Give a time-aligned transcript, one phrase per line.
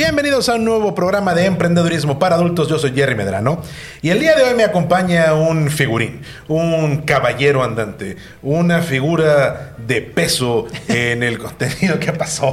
[0.00, 2.68] Bienvenidos a un nuevo programa de emprendedurismo para adultos.
[2.68, 3.60] Yo soy Jerry Medrano
[4.00, 10.00] y el día de hoy me acompaña un figurín, un caballero andante, una figura de
[10.00, 12.50] peso en el contenido que pasó.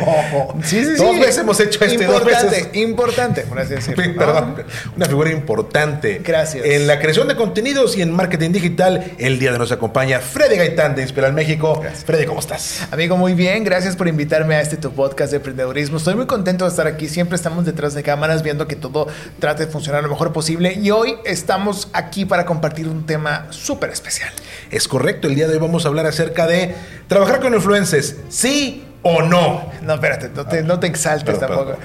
[0.62, 1.20] Sí, sí, dos sí.
[1.22, 2.76] veces hemos hecho este, dos Importante, veces.
[2.76, 3.76] importante, por así.
[3.96, 4.56] Perdón,
[4.98, 6.20] una figura importante.
[6.22, 6.66] Gracias.
[6.66, 10.20] En la creación de contenidos y en marketing digital, el día de hoy nos acompaña
[10.20, 11.82] Freddy Gaitán de Inspiral México.
[12.06, 12.86] Freddy, ¿cómo estás?
[12.92, 13.64] Amigo, muy bien.
[13.64, 15.96] Gracias por invitarme a este tu podcast de emprendedurismo.
[15.96, 17.08] Estoy muy contento de estar aquí.
[17.08, 19.08] Siempre estamos detrás de cámaras viendo que todo
[19.40, 20.74] trate de funcionar lo mejor posible.
[20.74, 24.34] Y hoy estamos aquí para compartir un tema súper especial.
[24.70, 26.76] Es correcto, el día de hoy vamos a hablar acerca de
[27.08, 29.72] trabajar con influencers, sí o no.
[29.82, 31.78] No, espérate, no te, no te exaltes tampoco.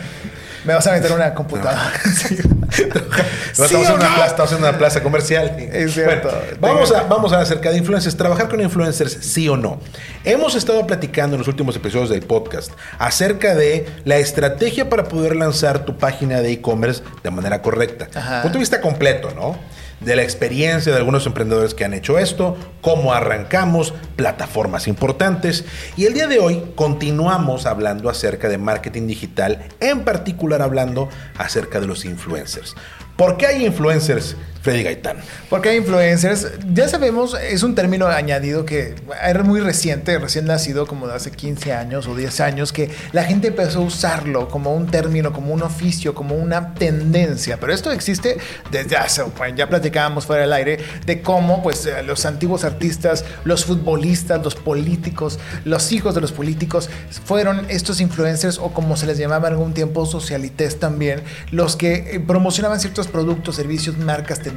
[0.64, 1.92] Me vas a meter una computadora.
[2.72, 2.84] Sí.
[2.84, 4.14] estamos, ¿Sí o en una no?
[4.14, 5.56] plaza, estamos en una plaza comercial.
[5.58, 6.30] Es cierto.
[6.58, 8.16] Bueno, vamos, a, vamos a acerca de influencers.
[8.16, 9.78] Trabajar con influencers, sí o no.
[10.24, 15.36] Hemos estado platicando en los últimos episodios del podcast acerca de la estrategia para poder
[15.36, 18.06] lanzar tu página de e-commerce de manera correcta.
[18.40, 19.58] Punto de vista completo, ¿no?
[20.04, 25.64] De la experiencia de algunos emprendedores que han hecho esto, cómo arrancamos, plataformas importantes.
[25.96, 31.08] Y el día de hoy continuamos hablando acerca de marketing digital, en particular hablando
[31.38, 32.74] acerca de los influencers.
[33.16, 35.18] ¿Por qué hay influencers, Freddy Gaitán?
[35.50, 40.86] Porque hay influencers, ya sabemos, es un término añadido que era muy reciente, recién nacido
[40.86, 44.72] como de hace 15 años o 10 años, que la gente empezó a usarlo como
[44.74, 47.58] un término, como un oficio, como una tendencia.
[47.58, 48.38] Pero esto existe
[48.70, 49.22] desde hace,
[49.56, 54.54] ya platicábamos fuera del aire, de cómo pues eh, los antiguos artistas, los futbolistas, los
[54.54, 56.88] políticos, los hijos de los políticos,
[57.24, 62.14] fueron estos influencers o como se les llamaba en algún tiempo socialites también, los que
[62.14, 64.51] eh, promocionaban ciertos productos, servicios, marcas, tendencias,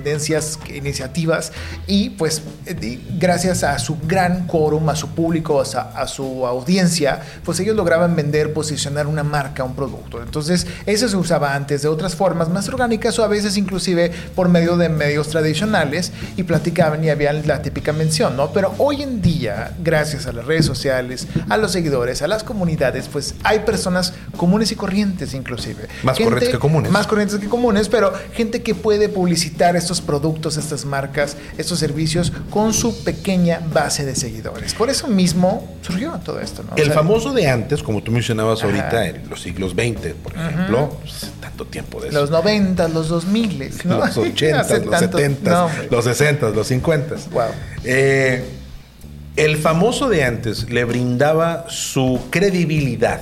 [0.73, 1.51] iniciativas
[1.87, 2.41] y pues
[3.17, 8.15] gracias a su gran quórum, a su público, a, a su audiencia, pues ellos lograban
[8.15, 10.21] vender, posicionar una marca, un producto.
[10.21, 14.49] Entonces eso se usaba antes de otras formas más orgánicas o a veces inclusive por
[14.49, 18.51] medio de medios tradicionales y platicaban y había la típica mención, ¿no?
[18.51, 23.07] Pero hoy en día, gracias a las redes sociales, a los seguidores, a las comunidades,
[23.11, 25.87] pues hay personas comunes y corrientes inclusive.
[26.03, 26.91] Más corrientes que comunes.
[26.91, 32.31] Más corrientes que comunes, pero gente que puede publicitar estos productos, estas marcas, estos servicios
[32.49, 34.73] con su pequeña base de seguidores.
[34.73, 36.73] Por eso mismo surgió todo esto, ¿no?
[36.73, 38.67] O El sea, famoso de antes, como tú mencionabas Ajá.
[38.67, 42.19] ahorita, en los siglos XX, por ejemplo, pues, tanto tiempo de eso.
[42.19, 43.97] Los 90, los 2000, ¿no?
[43.99, 47.15] los 80, Hace los tanto- 70, no, los 60, los 50.
[47.31, 47.43] Wow.
[47.83, 48.43] Eh,
[49.35, 53.21] el famoso de antes le brindaba su credibilidad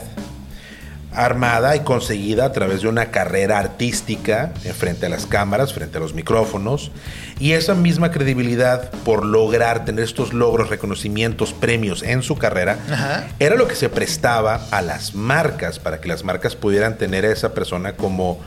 [1.15, 5.97] armada y conseguida a través de una carrera artística en frente a las cámaras, frente
[5.97, 6.91] a los micrófonos,
[7.39, 13.27] y esa misma credibilidad por lograr tener estos logros, reconocimientos, premios en su carrera, Ajá.
[13.39, 17.31] era lo que se prestaba a las marcas para que las marcas pudieran tener a
[17.31, 18.39] esa persona como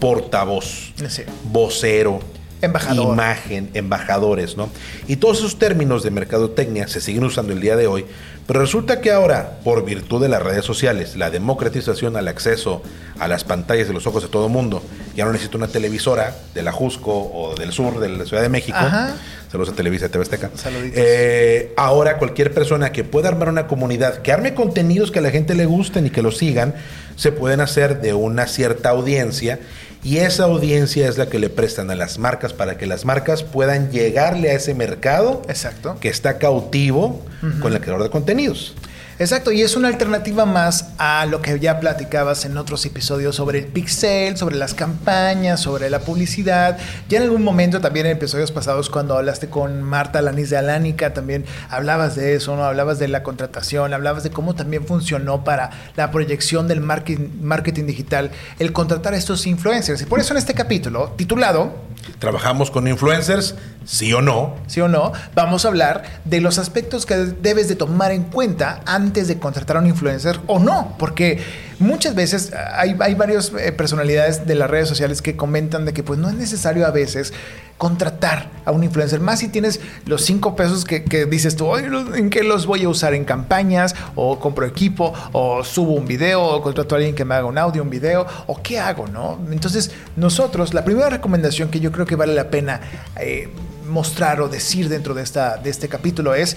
[0.00, 1.22] portavoz, Sí.
[1.44, 2.20] vocero,
[2.62, 3.12] Embajador.
[3.12, 4.70] imagen, embajadores, ¿no?
[5.08, 8.06] Y todos esos términos de mercadotecnia se siguen usando el día de hoy,
[8.46, 12.82] pero resulta que ahora, por virtud de las redes sociales, la democratización al acceso
[13.18, 14.82] a las pantallas de los ojos de todo mundo,
[15.14, 18.48] ya no necesito una televisora de la Jusco o del sur de la Ciudad de
[18.48, 18.78] México.
[18.78, 19.14] Ajá.
[19.52, 20.50] Saludos a Televisa TV Azteca.
[20.94, 25.30] Eh, ahora cualquier persona que pueda armar una comunidad, que arme contenidos que a la
[25.30, 26.74] gente le gusten y que lo sigan,
[27.16, 29.60] se pueden hacer de una cierta audiencia
[30.04, 33.44] y esa audiencia es la que le prestan a las marcas para que las marcas
[33.44, 35.96] puedan llegarle a ese mercado Exacto.
[36.00, 37.24] que está cautivo
[37.60, 38.74] con el creador de contenidos.
[39.18, 43.60] Exacto, y es una alternativa más a lo que ya platicabas en otros episodios sobre
[43.60, 46.78] el pixel, sobre las campañas, sobre la publicidad.
[47.08, 51.12] Ya en algún momento también en episodios pasados cuando hablaste con Marta Lanis de Alánica,
[51.12, 52.64] también hablabas de eso, ¿no?
[52.64, 57.84] Hablabas de la contratación, hablabas de cómo también funcionó para la proyección del marketing, marketing
[57.84, 60.00] digital el contratar a estos influencers.
[60.02, 63.54] Y por eso en este capítulo, titulado Trabajamos con influencers,
[63.84, 64.56] sí o no.
[64.66, 65.12] ¿sí o no?
[65.34, 69.38] Vamos a hablar de los aspectos que debes de tomar en cuenta antes antes de
[69.38, 71.40] contratar a un influencer o no, porque
[71.80, 76.02] muchas veces hay, hay varias eh, personalidades de las redes sociales que comentan de que
[76.04, 77.32] pues no es necesario a veces
[77.78, 82.30] contratar a un influencer, más si tienes los cinco pesos que, que dices tú, ¿en
[82.30, 83.12] qué los voy a usar?
[83.12, 83.96] ¿En campañas?
[84.14, 85.12] ¿O compro equipo?
[85.32, 86.44] ¿O subo un video?
[86.44, 88.24] ¿O contrato a alguien que me haga un audio, un video?
[88.46, 89.08] ¿O qué hago?
[89.08, 89.40] ¿no?
[89.50, 92.80] Entonces, nosotros, la primera recomendación que yo creo que vale la pena
[93.18, 93.48] eh,
[93.88, 96.56] mostrar o decir dentro de, esta, de este capítulo es,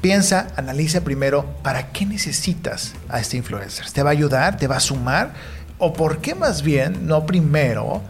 [0.00, 3.90] piensa, analiza primero, ¿para qué necesitas a este influencer?
[3.90, 4.56] ¿Te va a ayudar?
[4.56, 5.32] ¿Te va a sumar?
[5.78, 8.02] ¿O por qué más bien no primero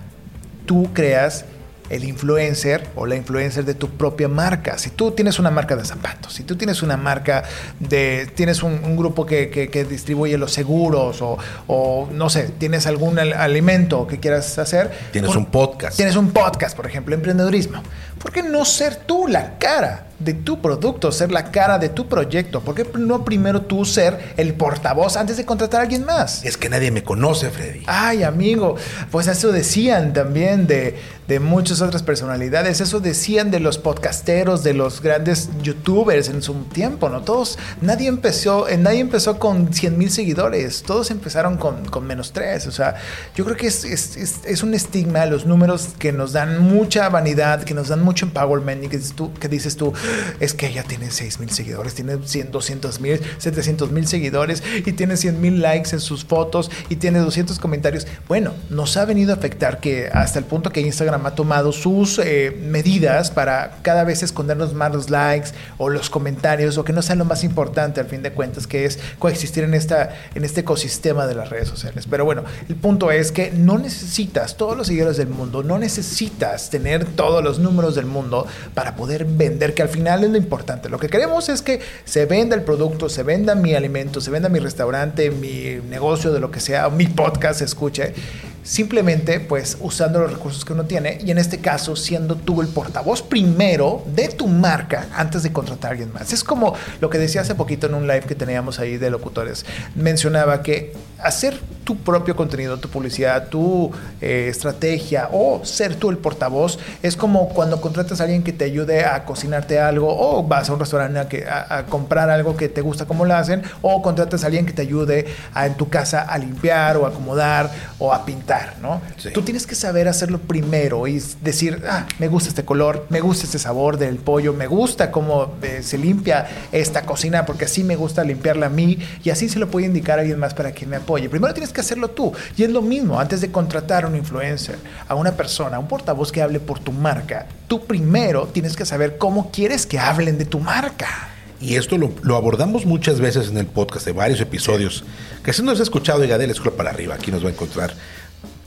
[0.66, 1.44] tú creas
[1.90, 4.78] el influencer o la influencer de tu propia marca.
[4.78, 7.42] Si tú tienes una marca de zapatos, si tú tienes una marca
[7.80, 11.36] de, tienes un, grupo que, que, distribuye los seguros o,
[11.66, 14.90] o, no sé, tienes algún alimento que quieras hacer.
[15.10, 15.96] Tienes un podcast.
[15.96, 17.82] Tienes un podcast, por ejemplo, emprendedurismo.
[18.20, 22.06] ¿Por qué no ser tú la cara de tu producto, ser la cara de tu
[22.06, 22.60] proyecto?
[22.60, 26.44] ¿Por qué no primero tú ser el portavoz antes de contratar a alguien más?
[26.44, 27.82] Es que nadie me conoce, Freddy.
[27.86, 28.76] Ay, amigo,
[29.10, 30.98] pues eso decían también de,
[31.30, 36.54] de muchas otras personalidades, eso decían de los podcasteros, de los grandes youtubers en su
[36.64, 37.22] tiempo, ¿no?
[37.22, 42.32] Todos, nadie empezó, eh, nadie empezó con 100 mil seguidores, todos empezaron con, con, menos
[42.32, 42.96] tres, o sea,
[43.36, 47.08] yo creo que es, es, es, es un estigma los números que nos dan mucha
[47.08, 49.92] vanidad, que nos dan mucho empowerment y que dices tú, que dices tú
[50.40, 54.92] es que ella tiene 6 mil seguidores, tiene 100, 200 mil, 700 mil seguidores y
[54.92, 58.08] tiene 100 mil likes en sus fotos y tiene 200 comentarios.
[58.26, 62.18] Bueno, nos ha venido a afectar que hasta el punto que Instagram ha tomado sus
[62.18, 67.02] eh, medidas para cada vez escondernos más los likes o los comentarios o que no
[67.02, 70.62] sea lo más importante al fin de cuentas, que es coexistir en, esta, en este
[70.62, 72.08] ecosistema de las redes sociales.
[72.10, 76.70] Pero bueno, el punto es que no necesitas todos los seguidores del mundo, no necesitas
[76.70, 80.88] tener todos los números del mundo para poder vender, que al final es lo importante.
[80.88, 84.48] Lo que queremos es que se venda el producto, se venda mi alimento, se venda
[84.48, 88.14] mi restaurante, mi negocio, de lo que sea, mi podcast escuche
[88.62, 92.68] simplemente pues usando los recursos que uno tiene y en este caso siendo tú el
[92.68, 96.32] portavoz primero de tu marca antes de contratar a alguien más.
[96.32, 99.64] Es como lo que decía hace poquito en un live que teníamos ahí de locutores.
[99.94, 103.90] Mencionaba que hacer tu propio contenido, tu publicidad, tu
[104.20, 108.64] eh, estrategia o ser tú el portavoz es como cuando contratas a alguien que te
[108.64, 113.06] ayude a cocinarte algo o vas a un restaurante a, comprar algo que te gusta
[113.06, 116.38] como lo hacen o contratas a alguien que te ayude a, en tu casa a
[116.38, 118.49] limpiar o acomodar o a pintar,
[118.80, 119.00] ¿no?
[119.32, 123.44] Tú tienes que saber hacerlo primero y decir, ah, me gusta este color, me gusta
[123.44, 127.96] este sabor del pollo, me gusta cómo eh, se limpia esta cocina porque así me
[127.96, 130.86] gusta limpiarla a mí y así se lo puede indicar a alguien más para que
[130.86, 131.28] me apoye.
[131.28, 134.78] Primero tienes que hacerlo tú y es lo mismo, antes de contratar a un influencer,
[135.08, 138.84] a una persona, a un portavoz que hable por tu marca, tú primero tienes que
[138.84, 141.30] saber cómo quieres que hablen de tu marca.
[141.60, 145.04] Y esto lo, abordamos muchas veces en el podcast de varios episodios.
[145.44, 147.92] Que si no has escuchado, diga, dale scroll para arriba, aquí nos va a encontrar.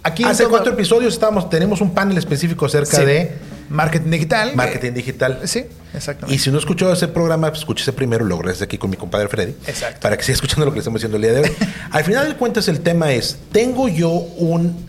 [0.06, 3.32] Aquí Hace cuatro episodios estamos, tenemos un panel específico acerca de
[3.70, 4.54] marketing digital.
[4.54, 5.40] Marketing digital.
[5.46, 5.64] Sí,
[5.94, 6.36] exactamente.
[6.36, 9.30] Y si no escuchó ese programa, pues escúchese primero, lo regreses aquí con mi compadre
[9.30, 9.56] Freddy.
[9.66, 10.02] Exacto.
[10.02, 11.56] Para que siga escuchando lo que le estamos diciendo el día de hoy.
[11.92, 14.88] Al final de cuentas, el tema es: ¿tengo yo un,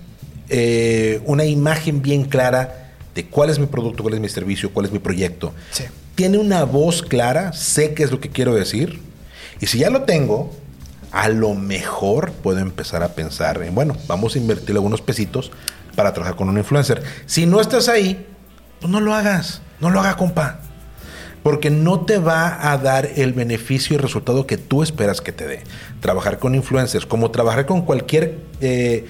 [0.49, 4.87] eh, una imagen bien clara de cuál es mi producto, cuál es mi servicio, cuál
[4.87, 5.55] es mi proyecto?
[5.71, 5.85] Sí.
[6.17, 7.53] ¿Tiene una voz clara?
[7.53, 9.01] ¿Sé qué es lo que quiero decir?
[9.61, 10.53] Y si ya lo tengo,
[11.15, 15.53] a lo mejor puedo empezar a pensar en, bueno, vamos a invertir algunos pesitos
[15.95, 17.05] para trabajar con un influencer.
[17.25, 18.27] Si no estás ahí,
[18.81, 20.59] pues no lo hagas, no lo haga, compa.
[21.45, 25.47] Porque no te va a dar el beneficio y resultado que tú esperas que te
[25.47, 25.63] dé.
[26.01, 29.07] Trabajar con influencers, como trabajar con cualquier eh,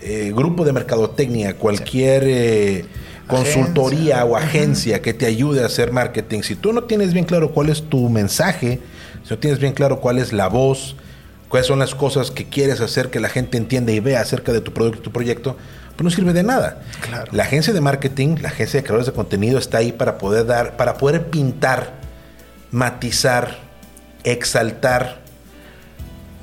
[0.00, 2.84] eh, grupo de mercadotecnia, cualquier eh,
[3.26, 6.42] consultoría o agencia que te ayude a hacer marketing.
[6.42, 8.78] Si tú no tienes bien claro cuál es tu mensaje,
[9.24, 10.94] si no tienes bien claro cuál es la voz,
[11.48, 14.60] cuáles son las cosas que quieres hacer que la gente entienda y vea acerca de
[14.60, 15.56] tu producto, tu proyecto,
[15.96, 16.82] pues no sirve de nada.
[17.32, 20.76] La agencia de marketing, la agencia de creadores de contenido está ahí para poder dar,
[20.76, 21.94] para poder pintar,
[22.70, 23.58] matizar,
[24.24, 25.20] exaltar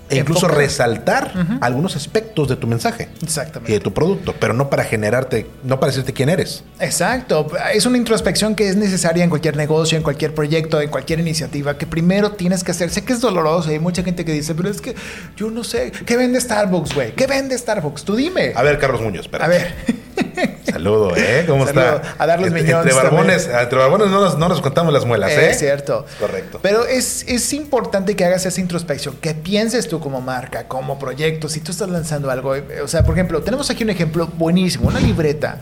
[0.09, 1.31] e incluso resaltar
[1.61, 3.71] algunos aspectos de tu mensaje Exactamente.
[3.71, 6.63] y de tu producto, pero no para generarte, no para decirte quién eres.
[6.79, 7.47] Exacto.
[7.73, 11.77] Es una introspección que es necesaria en cualquier negocio, en cualquier proyecto, en cualquier iniciativa,
[11.77, 12.89] que primero tienes que hacer.
[12.89, 14.95] Sé que es doloroso y hay mucha gente que dice, pero es que
[15.35, 17.13] yo no sé, ¿qué vende Starbucks, güey?
[17.13, 18.03] ¿Qué vende Starbucks?
[18.03, 18.53] Tú dime.
[18.55, 19.45] A ver, Carlos Muñoz, espera.
[19.45, 19.73] A ver.
[20.71, 21.45] Saludo, ¿eh?
[21.47, 22.01] ¿Cómo está?
[22.17, 25.51] A darles entre, entre barbones, entre barbones no nos, no nos, contamos las muelas, ¿eh?
[25.51, 26.05] Es cierto.
[26.19, 26.59] Correcto.
[26.61, 31.49] Pero es, es importante que hagas esa introspección, que pienses tú como marca, como proyecto,
[31.49, 32.53] si tú estás lanzando algo.
[32.83, 35.59] O sea, por ejemplo, tenemos aquí un ejemplo buenísimo, una libreta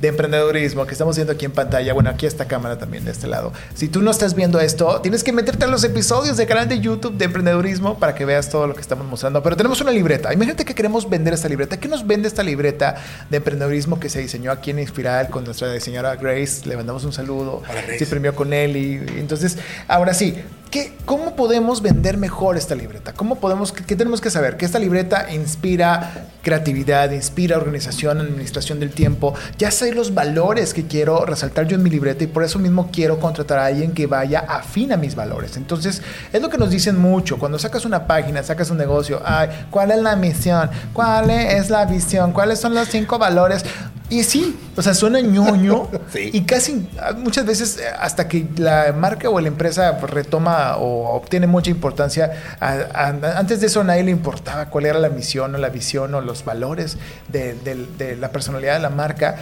[0.00, 3.26] de emprendedurismo que estamos viendo aquí en pantalla, bueno, aquí esta cámara también de este
[3.26, 3.52] lado.
[3.74, 6.80] Si tú no estás viendo esto, tienes que meterte a los episodios del canal de
[6.80, 9.42] YouTube de emprendedurismo para que veas todo lo que estamos mostrando.
[9.42, 10.32] Pero tenemos una libreta.
[10.32, 11.78] Imagínate que queremos vender esta libreta.
[11.78, 12.96] ¿Qué nos vende esta libreta
[13.30, 16.66] de emprendedurismo que se diseñó aquí en Inspiral con nuestra diseñadora Grace?
[16.66, 17.62] Le mandamos un saludo.
[17.68, 17.82] Hola.
[17.98, 19.56] Se premió con él y entonces,
[19.88, 20.36] ahora sí,
[20.70, 23.12] ¿qué, ¿cómo podemos vender mejor esta libreta?
[23.12, 24.56] ¿Cómo podemos, qué, qué tenemos que saber?
[24.56, 29.34] Que esta libreta inspira creatividad, inspira organización, administración del tiempo.
[29.58, 32.88] Ya sé los valores que quiero resaltar yo en mi libreta y por eso mismo
[32.92, 35.56] quiero contratar a alguien que vaya afín a mis valores.
[35.56, 37.36] Entonces, es lo que nos dicen mucho.
[37.38, 40.70] Cuando sacas una página, sacas un negocio, ay, ¿cuál es la misión?
[40.92, 42.30] ¿Cuál es la visión?
[42.30, 43.64] ¿Cuáles son los cinco valores?
[44.08, 46.30] Y sí, o sea, suena ñoño Sí.
[46.32, 51.48] y casi muchas veces eh, hasta que la marca o la empresa retoma o obtiene
[51.48, 55.54] mucha importancia, a- a- antes de eso a nadie le importaba cuál era la misión
[55.56, 56.98] o la visión o los valores
[57.28, 59.36] de, de- de la personalidad de la marca.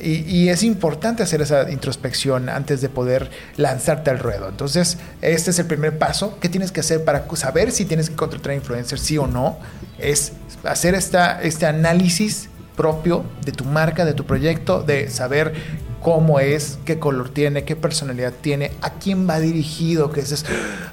[0.00, 4.48] Y, y es importante hacer esa introspección antes de poder lanzarte al ruedo.
[4.48, 6.38] Entonces, este es el primer paso.
[6.40, 9.58] ¿Qué tienes que hacer para saber si tienes que contratar influencers, sí o no?
[9.98, 10.32] Es
[10.64, 15.52] hacer esta, este análisis propio de tu marca, de tu proyecto, de saber
[16.00, 20.44] cómo es, qué color tiene, qué personalidad tiene, a quién va dirigido, que eso es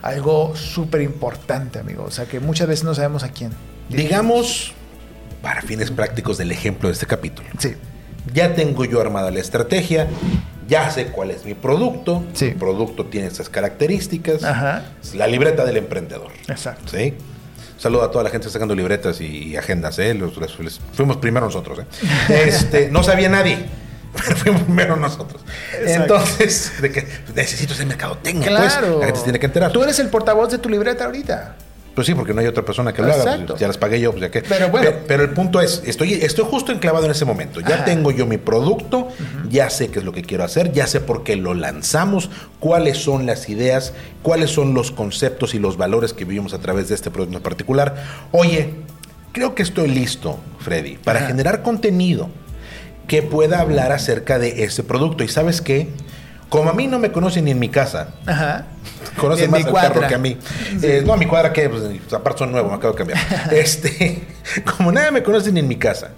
[0.02, 2.04] algo súper importante, amigo.
[2.04, 3.52] O sea, que muchas veces no sabemos a quién.
[3.90, 4.74] Digamos,
[5.42, 7.74] para fines prácticos del ejemplo de este capítulo, Sí,
[8.34, 10.08] ya tengo yo armada la estrategia,
[10.68, 12.46] ya sé cuál es mi producto, Sí.
[12.46, 14.84] mi producto tiene estas características, Ajá.
[15.02, 16.32] es la libreta del emprendedor.
[16.48, 16.96] exacto.
[16.96, 17.16] ¿sí?
[17.80, 20.14] Saludo a toda la gente que está sacando libretas y, agendas, ¿eh?
[20.14, 21.86] Los- los- fuimos primero nosotros, ¿eh?
[22.48, 23.66] Este, no sabía nadie,
[24.14, 25.42] pero fuimos primero nosotros.
[25.80, 26.16] Exacto.
[26.16, 29.00] Entonces, de que necesito ese mercadotecnia, pues, Claro.
[29.00, 29.72] la gente se tiene que enterar.
[29.72, 31.56] Tú eres el portavoz de tu libreta ahorita.
[32.00, 33.40] Pues sí, porque no hay otra persona que lo haga.
[33.46, 34.42] Pues, ya las pagué yo, pues ya que.
[34.42, 34.90] Pero bueno.
[35.06, 37.60] Pero, el punto es, estoy, estoy justo enclavado en ese momento.
[37.60, 37.84] Ya Ajá.
[37.84, 39.10] tengo yo mi producto,
[39.50, 42.30] ya sé qué es lo que quiero hacer, ya sé por qué lo lanzamos,
[42.62, 46.88] cuáles son las ideas, cuáles son los conceptos y los valores que vivimos a través
[46.88, 48.02] de este producto en particular.
[48.32, 48.76] Oye,
[49.34, 51.28] creo que estoy listo, Freddy, para Ajá.
[51.28, 52.30] generar contenido
[53.08, 55.26] que pueda hablar acerca de ese producto.
[55.26, 55.90] Y sabes qué?
[56.50, 58.66] Como a mí no me conocen ni en mi casa, Ajá.
[59.18, 59.94] Conoce En más mi al cuadra.
[59.94, 60.38] perro que a mí.
[60.82, 63.20] Eh, no, a mi cuadra que, pues, aparte son nuevos, me acabo de cambiar.
[63.52, 64.24] este,
[64.78, 66.12] como nadie me conoce ni en mi casa.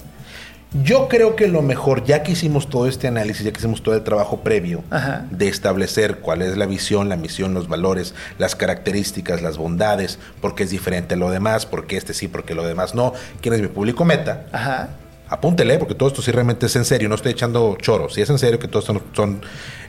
[0.84, 3.94] Yo creo que lo mejor, ya que hicimos todo este análisis, ya que hicimos todo
[3.94, 5.26] el trabajo previo Ajá.
[5.30, 10.56] de establecer cuál es la visión, la misión, los valores, las características, las bondades, por
[10.56, 13.12] qué es diferente a lo demás, por qué este sí, por qué lo demás no,
[13.42, 14.92] quién es mi público meta, Ajá.
[15.28, 18.30] apúntele, porque todo esto sí realmente es en serio, no estoy echando choros, sí es
[18.30, 19.42] en serio que todo esto son, son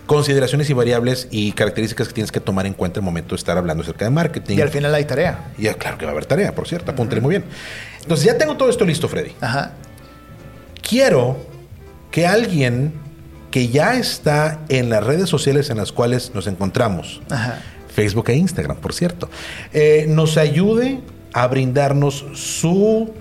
[0.07, 3.37] consideraciones y variables y características que tienes que tomar en cuenta en el momento de
[3.37, 4.57] estar hablando acerca de marketing.
[4.57, 5.53] Y al final hay tarea.
[5.59, 7.45] Y ya, claro que va a haber tarea, por cierto, apúntele muy bien.
[8.03, 9.33] Entonces ya tengo todo esto listo, Freddy.
[9.41, 9.73] Ajá.
[10.87, 11.37] Quiero
[12.11, 12.93] que alguien
[13.51, 17.61] que ya está en las redes sociales en las cuales nos encontramos, Ajá.
[17.95, 19.29] Facebook e Instagram, por cierto,
[19.73, 21.01] eh, nos ayude
[21.35, 23.13] a brindarnos su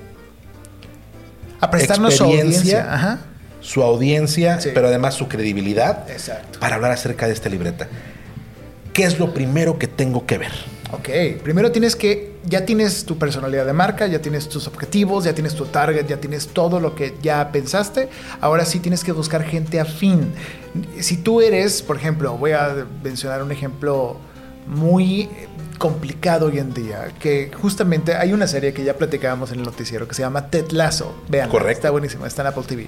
[1.59, 2.93] A prestarnos su audiencia.
[2.93, 3.19] Ajá.
[3.61, 4.69] Su audiencia, Sí.
[4.73, 6.59] pero además su credibilidad Exacto.
[6.59, 7.87] para hablar acerca de esta libreta.
[8.93, 10.51] ¿Qué es lo primero que tengo que ver?
[10.91, 15.33] Ok, primero tienes que, ya tienes tu personalidad de marca, ya tienes tus objetivos, ya
[15.33, 18.09] tienes tu target, ya tienes todo lo que ya pensaste.
[18.41, 20.33] Ahora sí tienes que buscar gente afín.
[20.99, 24.17] Si tú eres, por ejemplo, voy a mencionar un ejemplo
[24.67, 25.29] muy
[25.81, 30.07] complicado hoy en día, que justamente hay una serie que ya platicábamos en el noticiero
[30.07, 31.15] que se llama Ted Lasso.
[31.27, 32.88] Vean, está buenísima, está en Apple TV.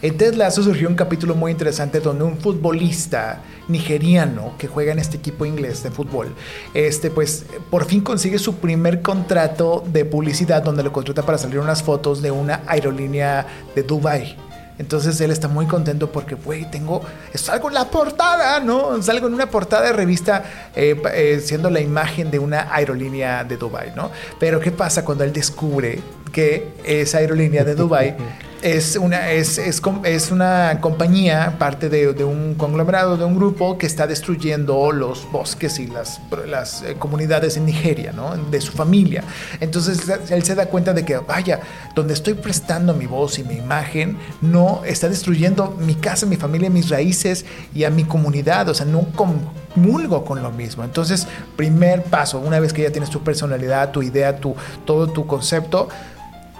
[0.00, 4.98] En Ted Lasso surgió un capítulo muy interesante donde un futbolista nigeriano que juega en
[4.98, 6.34] este equipo inglés de fútbol,
[6.72, 11.58] este pues por fin consigue su primer contrato de publicidad donde lo contrata para salir
[11.58, 14.49] unas fotos de una aerolínea de Dubai.
[14.80, 17.02] Entonces él está muy contento porque, güey, tengo,
[17.34, 19.02] salgo en la portada, ¿no?
[19.02, 20.42] Salgo en una portada de revista
[20.74, 24.10] eh, eh, siendo la imagen de una aerolínea de Dubai, ¿no?
[24.38, 26.00] Pero ¿qué pasa cuando él descubre
[26.32, 28.16] que esa aerolínea de Dubai
[28.62, 33.78] es una, es, es, es una compañía, parte de, de un conglomerado, de un grupo
[33.78, 38.36] que está destruyendo los bosques y las, las eh, comunidades en Nigeria, ¿no?
[38.36, 39.24] De su familia.
[39.60, 40.00] Entonces
[40.30, 41.60] él se da cuenta de que, vaya,
[41.94, 46.70] donde estoy prestando mi voz y mi imagen, no está destruyendo mi casa, mi familia,
[46.70, 48.68] mis raíces y a mi comunidad.
[48.68, 50.84] O sea, no comulgo con lo mismo.
[50.84, 51.26] Entonces,
[51.56, 55.88] primer paso, una vez que ya tienes tu personalidad, tu idea, tu, todo tu concepto,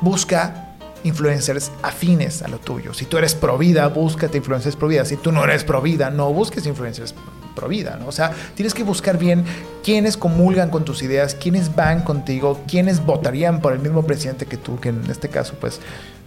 [0.00, 0.69] busca
[1.04, 2.95] influencers afines a lo tuyo.
[2.95, 5.04] Si tú eres pro vida, búscate influencers pro vida.
[5.04, 7.14] Si tú no eres pro vida, no busques influencers
[7.54, 8.07] pro vida, ¿no?
[8.07, 9.45] O sea, tienes que buscar bien
[9.83, 14.57] quiénes comulgan con tus ideas, quiénes van contigo, quiénes votarían por el mismo presidente que
[14.57, 15.80] tú, que en este caso, pues,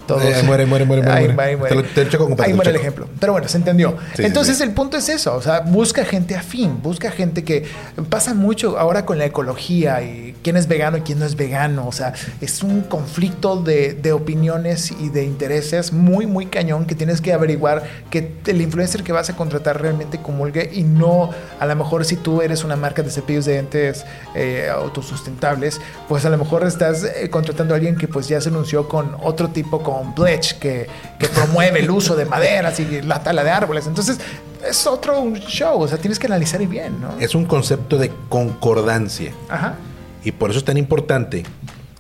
[0.07, 0.24] todos.
[0.24, 1.50] Eh, muere, muere, muere, muere, Ahí, muere.
[1.51, 1.75] ahí muere.
[1.83, 3.07] Te lo- te lo compadre, Ahí muere el ejemplo.
[3.19, 3.95] Pero bueno, se entendió.
[4.15, 4.63] sí, Entonces sí.
[4.63, 7.65] el punto es eso, o sea, busca gente afín, busca gente que
[8.10, 11.88] pasa mucho ahora con la ecología y quién es vegano y quién no es vegano,
[11.88, 16.95] o sea, es un conflicto de, de opiniones y de intereses muy, muy cañón que
[16.95, 21.29] tienes que averiguar que el influencer que vas a contratar realmente comulgue y no,
[21.60, 24.05] a lo mejor si tú eres una marca de cepillos de dientes
[24.36, 28.50] eh, autosustentables, pues a lo mejor estás eh, contratando a alguien que pues ya se
[28.50, 30.88] anunció con otro tipo, con Pledge, que,
[31.19, 33.88] que promueve el uso de maderas y la tala de árboles.
[33.88, 34.19] Entonces,
[34.67, 37.19] es otro show, o sea, tienes que analizar bien, ¿no?
[37.19, 39.33] Es un concepto de concordancia.
[39.50, 39.75] Ajá,
[40.23, 41.43] Y por eso es tan importante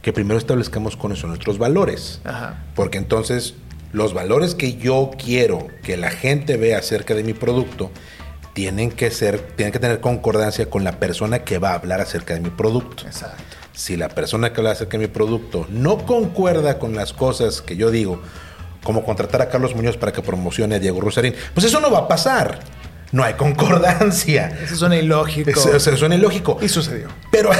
[0.01, 2.21] que primero establezcamos cuáles son nuestros valores.
[2.23, 2.63] ajá.
[2.75, 3.55] Porque entonces
[3.91, 7.91] los valores que yo quiero que la gente vea acerca de mi producto
[8.53, 12.33] tienen que ser, tienen que tener concordancia con la persona que va a hablar acerca
[12.33, 13.05] de mi producto.
[13.05, 13.43] Exacto.
[13.73, 17.75] Si la persona que habla acerca de mi producto no concuerda con las cosas que
[17.75, 18.21] yo digo,
[18.83, 21.99] como contratar a Carlos Muñoz para que promocione a Diego Rosarín, pues eso no va
[21.99, 22.59] a pasar.
[23.11, 24.57] No hay concordancia.
[24.63, 25.49] Eso suena ilógico.
[25.49, 26.57] Eso, eso suena ilógico.
[26.61, 27.07] Y sucedió.
[27.31, 27.51] Pero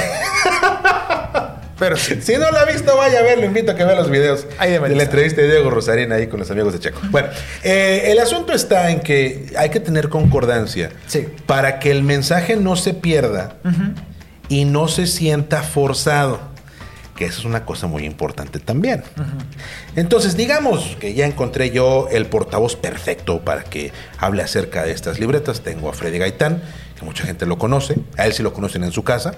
[1.78, 2.18] Pero sí.
[2.22, 3.44] si no lo ha visto, vaya a verlo.
[3.46, 6.26] Invito a que vea los videos Ahí deben de la entrevista de Diego Rosarín ahí
[6.26, 7.00] con los amigos de Checo.
[7.10, 7.28] Bueno,
[7.62, 11.26] eh, el asunto está en que hay que tener concordancia Sí.
[11.46, 13.56] para que el mensaje no se pierda
[14.48, 16.40] y no se sienta forzado.
[17.16, 19.04] Que eso es una cosa muy importante también.
[19.94, 25.20] Entonces, digamos que ya encontré yo el portavoz perfecto para que hable acerca de estas
[25.20, 25.60] libretas.
[25.60, 26.60] Tengo a Freddy Gaitán,
[27.04, 27.96] mucha gente lo conoce.
[28.16, 29.32] A él sí lo conocen en su casa.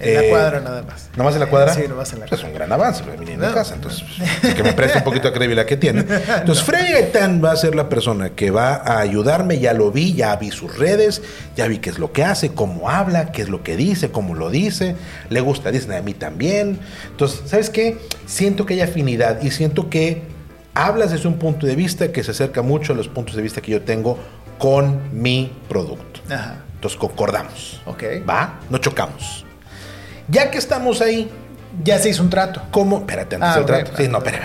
[0.00, 1.08] En la Eh, cuadra nada más.
[1.16, 1.74] ¿Nomás en la cuadra?
[1.74, 3.52] Sí, nomás en la Es un gran avance, lo vine en No.
[3.54, 3.74] casa.
[3.74, 4.02] Entonces,
[4.42, 6.00] sí que me presta un poquito de credibilidad que tiene.
[6.00, 9.58] Entonces, Freddy Gaitán va a ser la persona que va a ayudarme.
[9.58, 11.22] Ya lo vi, ya vi sus redes,
[11.56, 14.34] ya vi qué es lo que hace, cómo habla, qué es lo que dice, cómo
[14.34, 14.96] lo dice.
[15.28, 16.78] Le gusta Disney a mí también.
[17.10, 17.98] Entonces, ¿sabes qué?
[18.26, 20.22] Siento que hay afinidad y siento que
[20.72, 23.60] hablas desde un punto de vista que se acerca mucho a los puntos de vista
[23.60, 24.18] que yo tengo
[24.60, 26.20] con mi producto.
[26.32, 26.58] Ajá.
[26.74, 27.80] Entonces, concordamos.
[27.86, 28.04] Ok.
[28.28, 28.60] ¿Va?
[28.70, 29.44] No chocamos.
[30.28, 31.28] Ya que estamos ahí,
[31.82, 32.62] Ya se hizo un trato.
[32.70, 32.98] ¿cómo?
[32.98, 33.92] Espérate, antes Ah, del trato.
[33.96, 34.42] Sí, no, espérame.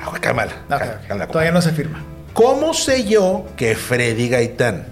[0.00, 0.52] Ah, cálmala.
[0.52, 1.06] Ok, cálmala, ok.
[1.08, 2.02] cálmala, Todavía no se firma.
[2.32, 4.86] ¿Cómo sé yo que Freddy Gaitán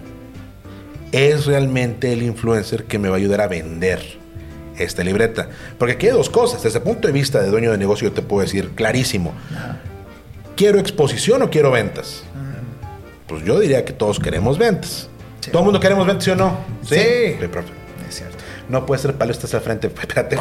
[1.11, 4.01] es realmente el influencer que me va a ayudar a vender
[4.77, 5.47] esta libreta?
[5.77, 6.61] Porque aquí hay dos cosas.
[6.63, 9.33] Desde el punto de vista de dueño de negocio, yo te puedo decir clarísimo:
[10.55, 12.23] ¿quiero exposición o quiero ventas?
[13.35, 15.09] Pues yo diría que todos queremos ventas.
[15.41, 15.51] Sí.
[15.51, 16.57] ¿Todo el mundo queremos ventas, sí o no?
[16.83, 17.35] Sí.
[17.51, 17.69] profe.
[18.07, 18.37] Es cierto.
[18.69, 19.87] No puede ser palestas al frente.
[19.99, 20.37] Espérate.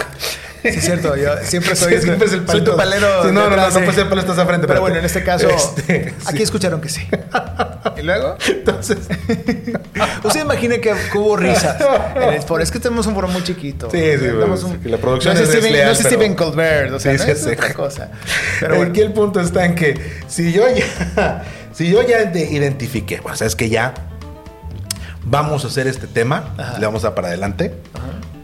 [0.62, 1.14] Sí, es cierto.
[1.16, 3.06] Yo siempre soy, Sí, siempre es el soy tu palero.
[3.22, 4.66] Sí, no, no, no, no de- puede ser palestas al frente.
[4.66, 4.80] Pero espérate.
[4.80, 6.42] bueno, en este caso, Este, aquí sí.
[6.44, 7.06] escucharon que sí.
[7.98, 8.36] ¿Y luego?
[8.48, 8.96] Entonces,
[10.24, 11.76] Usted imagine que, hubo risas
[12.46, 12.62] foro.
[12.62, 13.90] Es que tenemos un foro muy chiquito.
[13.90, 16.34] Sí, sí, pues, que la producción no es es Steven, desleal, no es pero- Steven
[16.34, 17.50] Colbert, o sea, Sí, no sí, es sí.
[17.50, 18.10] otra cosa.
[18.60, 21.42] Pero bueno, aquí el punto está en que si yo ya,
[21.74, 23.92] si yo ya de- identifiqué, bueno, sabes que ya
[25.24, 26.78] vamos a hacer este tema, Ajá.
[26.78, 27.74] le vamos a para adelante.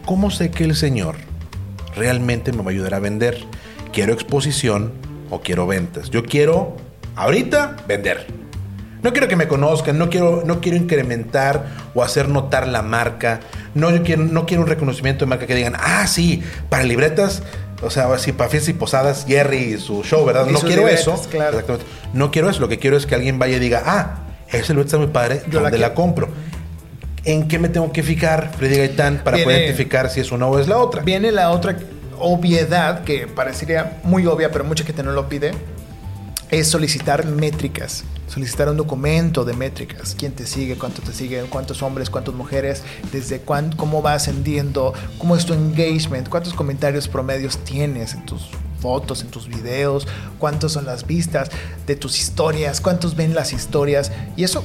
[0.05, 1.15] ¿Cómo sé que el señor
[1.95, 3.37] realmente me va a ayudar a vender?
[3.93, 4.91] ¿Quiero exposición
[5.29, 6.09] o quiero ventas?
[6.09, 6.75] Yo quiero
[7.15, 8.27] ahorita vender.
[9.03, 11.65] No quiero que me conozcan, no quiero, no quiero incrementar
[11.95, 13.39] o hacer notar la marca.
[13.73, 17.41] No, yo quiero, no quiero un reconocimiento de marca que digan, ah, sí, para libretas,
[17.81, 20.45] o sea, sí, para fiestas y posadas, Jerry y su show, ¿verdad?
[20.47, 21.19] Y no quiero eso.
[21.29, 21.59] claro.
[21.59, 21.85] Exactamente.
[22.13, 22.59] No quiero eso.
[22.59, 25.41] Lo que quiero es que alguien vaya y diga, ah, esa libreta está muy padre,
[25.49, 26.29] Yo la ¿dónde la, compro?
[27.23, 30.59] ¿En qué me tengo que fijar, Freddy Gaitán, para poder identificar si es una o
[30.59, 31.03] es la otra?
[31.03, 31.77] viene la otra
[32.19, 35.51] obviedad que parecería muy obvia, pero mucha gente no lo pide.
[36.51, 40.17] Es solicitar métricas, solicitar un documento de métricas.
[40.19, 40.75] ¿Quién te sigue?
[40.77, 41.41] ¿Cuánto te sigue?
[41.43, 42.09] ¿Cuántos hombres?
[42.09, 42.83] ¿Cuántas mujeres?
[43.13, 44.93] ¿Desde cuán, cómo va ascendiendo?
[45.17, 46.27] ¿Cómo es tu engagement?
[46.27, 48.49] ¿Cuántos comentarios promedios tienes en tus
[48.81, 50.09] fotos, en tus videos?
[50.39, 51.49] ¿Cuántas son las vistas
[51.87, 52.81] de tus historias?
[52.81, 54.11] ¿Cuántos ven las historias?
[54.35, 54.61] Y eso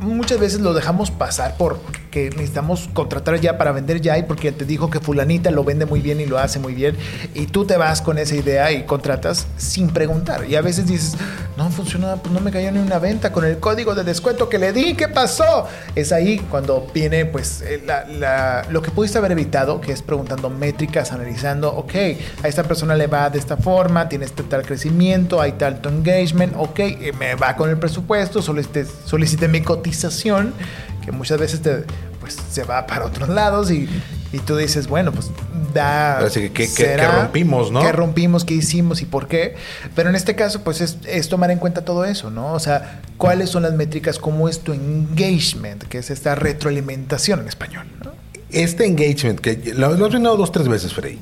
[0.00, 1.78] muchas veces lo dejamos pasar por
[2.16, 5.84] que necesitamos contratar ya para vender ya y porque te dijo que fulanita lo vende
[5.84, 6.96] muy bien y lo hace muy bien
[7.34, 11.14] y tú te vas con esa idea y contratas sin preguntar y a veces dices
[11.58, 14.58] no funcionó pues no me cayó ni una venta con el código de descuento que
[14.58, 15.66] le di ¿qué pasó?
[15.94, 20.00] es ahí cuando viene pues eh, la- la- lo que pudiste haber evitado que es
[20.00, 21.94] preguntando métricas analizando ok
[22.42, 26.54] a esta persona le va de esta forma tiene este tal crecimiento hay tanto engagement
[26.56, 30.54] ok eh, me va con el presupuesto solicité, solicité mi cotización
[31.06, 31.84] que muchas veces te,
[32.20, 33.88] pues, se va para otros lados y,
[34.32, 35.30] y tú dices, bueno, pues
[35.72, 36.18] da...
[36.18, 37.80] Así que, ¿qué- rompimos, no?
[37.80, 38.44] ¿Qué rompimos?
[38.44, 39.00] ¿Qué hicimos?
[39.00, 39.54] ¿Y por qué?
[39.94, 42.52] Pero en este caso, pues es, es tomar en cuenta todo eso, ¿no?
[42.52, 44.18] O sea, ¿cuáles son las métricas?
[44.18, 45.84] ¿Cómo es tu engagement?
[45.84, 48.10] Que es esta retroalimentación en español, ¿no?
[48.50, 51.18] Este engagement, que lo, lo has mencionado dos, tres veces, Freddy.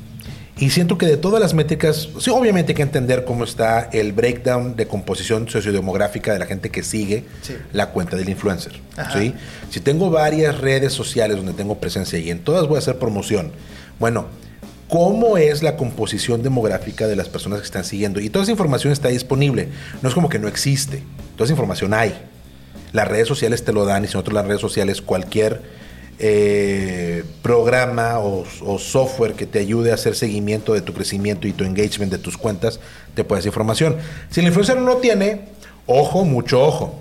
[0.56, 4.12] Y siento que de todas las métricas, sí, obviamente hay que entender cómo está el
[4.12, 7.56] breakdown de composición sociodemográfica de la gente que sigue Sí.
[7.72, 8.72] la cuenta del influencer.
[9.12, 9.34] ¿sí?
[9.70, 13.50] Si tengo varias redes sociales donde tengo presencia y en todas voy a hacer promoción,
[13.98, 14.26] bueno,
[14.88, 18.20] ¿cómo es la composición demográfica de las personas que están siguiendo?
[18.20, 19.68] Y toda esa información está disponible.
[20.02, 21.02] No es como que no existe.
[21.34, 22.14] Toda esa información hay.
[22.92, 25.62] Las redes sociales te lo dan y si no las redes sociales, cualquier
[26.18, 31.52] eh, programa o, o software que te ayude a hacer seguimiento de tu crecimiento y
[31.52, 32.80] tu engagement de tus cuentas,
[33.14, 33.96] te puede dar información.
[34.30, 35.42] Si el influencer no lo tiene,
[35.86, 37.00] ojo, mucho ojo.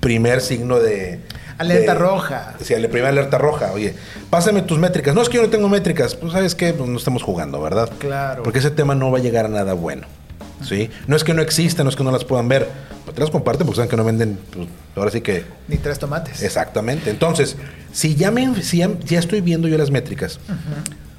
[0.00, 1.20] Primer signo de...
[1.58, 2.54] Alerta de- roja.
[2.62, 3.72] Sí, la primera alerta roja.
[3.72, 3.94] Oye,
[4.28, 5.14] pásame tus métricas.
[5.14, 6.14] No es que yo no tengo métricas.
[6.14, 7.90] Pues sabes qué, pues no estamos jugando, ¿verdad?
[7.98, 8.42] Claro.
[8.42, 10.06] Porque ese tema no va a llegar a nada bueno.
[10.62, 10.90] ¿Sí?
[11.06, 12.68] No es que no existan, no es que no las puedan ver.
[13.04, 14.38] Pues te las comparten porque saben que no venden.
[14.50, 14.66] pues,
[14.96, 15.44] ahora sí que.
[15.68, 16.42] Ni tres tomates.
[16.42, 17.10] Exactamente.
[17.10, 17.56] Entonces,
[17.92, 20.40] si ya, me, si ya, ya estoy viendo yo las métricas,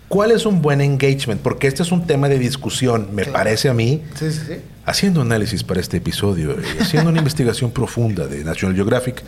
[0.07, 1.39] ¿cuál es un buen engagement?
[1.41, 4.01] Porque este es un tema de discusión, me parece a mí.
[4.17, 4.53] Sí, sí, sí.
[4.85, 9.21] Haciendo análisis para este episodio y haciendo una investigación profunda de National Geographic,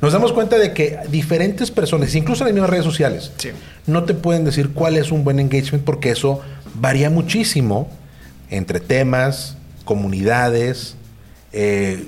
[0.00, 3.50] nos damos cuenta de que diferentes personas, incluso en las mismas redes sociales, Sí.
[3.86, 6.40] no te pueden decir cuál es un buen engagement porque eso
[6.74, 7.88] varía muchísimo
[8.52, 10.94] entre temas, comunidades,
[11.52, 12.02] eh,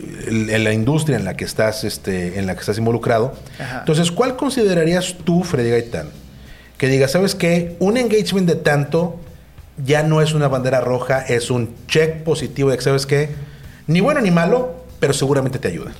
[0.58, 3.34] la industria en la que estás, este, en la que estás involucrado.
[3.58, 3.80] Ajá.
[3.80, 6.08] Entonces, ¿cuál considerarías tú, Freddy Gaitán,
[6.78, 9.20] que diga, sabes qué, un engagement de tanto
[9.84, 13.30] ya no es una bandera roja, es un check positivo de que sabes qué,
[13.86, 15.92] ni bueno ni malo, pero seguramente te ayuda.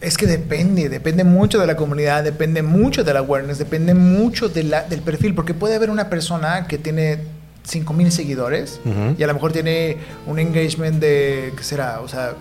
[0.00, 4.48] Es que depende, depende mucho de la comunidad, depende mucho de la awareness, depende mucho
[4.48, 7.18] de la- del perfil, porque puede haber una persona que tiene
[7.68, 8.80] 5000 seguidores
[9.18, 12.00] y a lo mejor tiene un engagement de, ¿qué será?
[12.00, 12.32] O sea,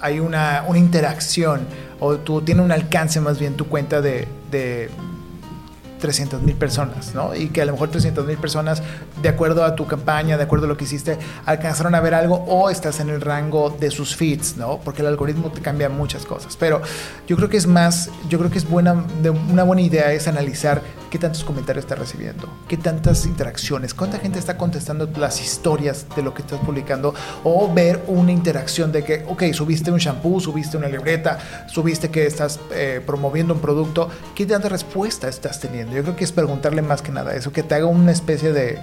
[0.00, 1.60] hay una, una interacción
[2.00, 4.88] o tú tienes un alcance más bien tu cuenta de, de
[6.00, 7.32] 300 mil personas, ¿no?
[7.36, 8.82] Y que a lo mejor 300 mil personas,
[9.22, 12.36] de acuerdo a tu campaña, de acuerdo a lo que hiciste, alcanzaron a ver algo
[12.48, 14.80] o estás en el rango de sus feeds, ¿no?
[14.80, 16.56] Porque el algoritmo te cambia muchas cosas.
[16.58, 16.82] Pero
[17.28, 20.26] yo creo que es más, yo creo que es buena, de- una buena idea es
[20.26, 20.82] analizar
[21.12, 26.22] qué tantos comentarios estás recibiendo, qué tantas interacciones, cuánta gente está contestando las historias de
[26.22, 30.78] lo que estás publicando o ver una interacción de que, ok, subiste un shampoo, subiste
[30.78, 35.94] una libreta, subiste que estás eh, promoviendo un producto, qué tanta respuesta estás teniendo.
[35.94, 38.78] Yo creo que es preguntarle más que nada eso, que te haga una especie de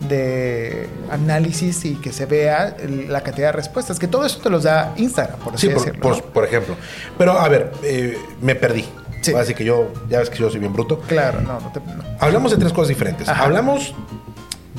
[0.00, 2.76] de análisis y que se vea
[3.08, 5.84] la cantidad de respuestas, que todo eso te los da Instagram, por así Sí, por,
[5.84, 6.00] decirlo.
[6.02, 6.32] por- ¿no?
[6.32, 6.76] por ejemplo.
[7.18, 8.84] Pero a ver, eh, me perdí.
[9.20, 9.34] Sí.
[9.34, 11.00] Así que yo, ya ves que yo soy bien bruto.
[11.00, 11.80] Claro, no, no te...
[11.80, 12.02] no.
[12.20, 13.28] Hablamos de tres cosas diferentes.
[13.28, 13.44] Ajá.
[13.44, 13.94] Hablamos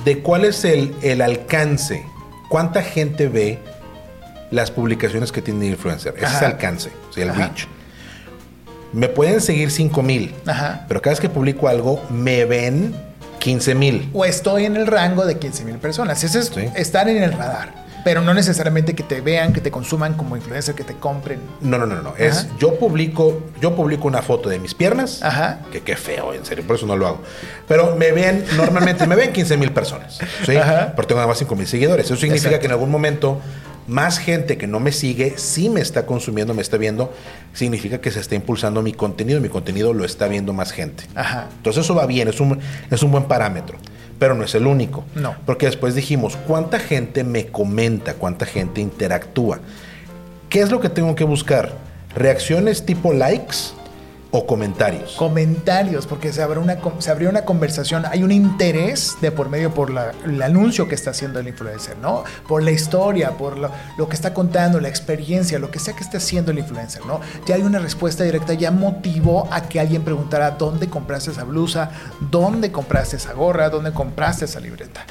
[0.05, 2.05] de cuál es el, el alcance,
[2.49, 3.59] cuánta gente ve
[4.51, 6.13] las publicaciones que tiene el influencer.
[6.17, 7.39] Ese es el alcance, o sea, el Ajá.
[7.47, 7.67] reach.
[8.93, 10.33] Me pueden seguir 5 mil,
[10.87, 12.95] pero cada vez que publico algo, me ven
[13.39, 14.09] 15 mil.
[14.13, 16.23] o estoy en el rango de 15 mil personas.
[16.23, 16.65] Ese es Sí.
[16.75, 17.78] estar en el radar.
[18.03, 21.39] Pero no necesariamente que te vean, que te consuman como influencer, que te compren.
[21.61, 22.13] No, no, no, no.
[22.17, 25.21] Es yo publico, yo publico una foto de mis piernas.
[25.23, 25.61] Ajá.
[25.71, 27.21] Que qué feo, en serio, por eso no lo hago.
[27.67, 30.19] Pero me ven, normalmente me ven 15 mil personas.
[30.45, 30.55] ¿sí?
[30.55, 30.93] Ajá.
[30.95, 32.05] Pero tengo nada más 5 mil seguidores.
[32.05, 32.61] Eso significa Exacto.
[32.61, 33.39] que en algún momento
[33.87, 37.11] más gente que no me sigue, sí me está consumiendo, me está viendo.
[37.53, 39.41] Significa que se está impulsando mi contenido.
[39.41, 41.05] Mi contenido lo está viendo más gente.
[41.15, 41.47] Ajá.
[41.57, 42.59] Entonces eso va bien, es un,
[42.89, 43.77] es un buen parámetro.
[44.19, 45.05] Pero no es el único.
[45.15, 45.35] No.
[45.45, 48.13] Porque después dijimos, ¿cuánta gente me comenta?
[48.13, 49.59] ¿Cuánta gente interactúa?
[50.49, 51.73] ¿Qué es lo que tengo que buscar?
[52.15, 53.73] ¿Reacciones tipo likes
[54.31, 55.13] o comentarios?
[55.17, 59.73] Comentarios, porque se abrió una, se abrió una conversación, hay un interés de por medio
[59.73, 62.23] por la- el anuncio que está haciendo el influencer, ¿no?
[62.47, 66.03] Por la historia, por lo, lo que está contando, la experiencia, lo que sea que
[66.03, 67.21] esté haciendo el influencer, ¿no?
[67.47, 71.89] Ya hay una respuesta directa, ya motivó a que alguien preguntara dónde compraste esa blusa,
[72.19, 75.05] dónde compraste esa gorra, dónde compraste esa libreta.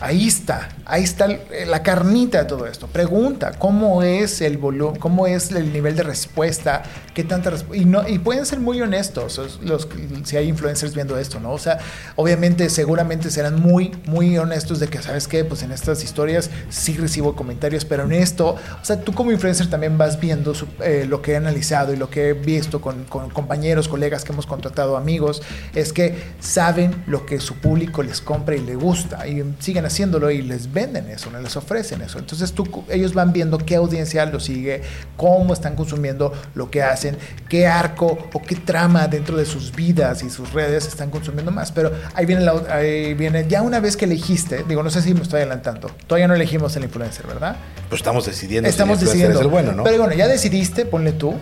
[0.00, 2.86] Ahí está, ahí está el- la carnita de todo esto.
[2.86, 6.84] Pregunta, ¿cómo es el volumen, cómo es el nivel de respuesta?
[7.14, 9.88] ¿Qué tanta resp- y no y pueden ser muy honestos los,
[10.22, 11.50] si hay influencers viendo esto, ¿no?
[11.50, 11.78] O sea,
[12.14, 16.96] obviamente seguramente serán muy muy honestos de que sabes qué, pues en estas historias sí
[16.96, 21.22] recibo comentarios, pero en esto, o sea, tú como influencer también vas viendo eh, lo
[21.22, 24.96] que he analizado y lo que he visto con, con compañeros, colegas que hemos contratado,
[24.96, 25.42] amigos,
[25.74, 30.30] es que saben lo que su público les compra y le gusta y siguen haciéndolo
[30.30, 32.18] y les venden eso, les ofrecen eso.
[32.18, 34.82] Entonces tú, ellos van viendo qué audiencia lo sigue,
[35.16, 40.22] cómo están consumiendo lo que hacen, qué arco o qué trama dentro de sus vidas
[40.22, 41.72] y sus redes están consumiendo más.
[41.72, 45.12] Pero ahí viene, la, ahí viene ya una vez que elegiste, digo, no sé si
[45.14, 47.56] me estoy adelantando, todavía no elegimos el influencer, ¿verdad?
[47.88, 49.38] Pues estamos decidiendo Estamos si el decidiendo.
[49.40, 49.82] es el bueno, ¿no?
[49.84, 51.34] Pero bueno, ya decidiste, ponle tú,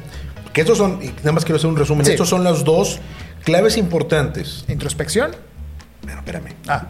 [0.52, 2.12] que estos son, y nada más quiero hacer un resumen, Sí.
[2.12, 2.98] estos son las dos
[3.44, 4.64] claves importantes.
[4.68, 5.32] introspección.
[6.02, 6.54] Bueno, espérame.
[6.68, 6.86] Ah,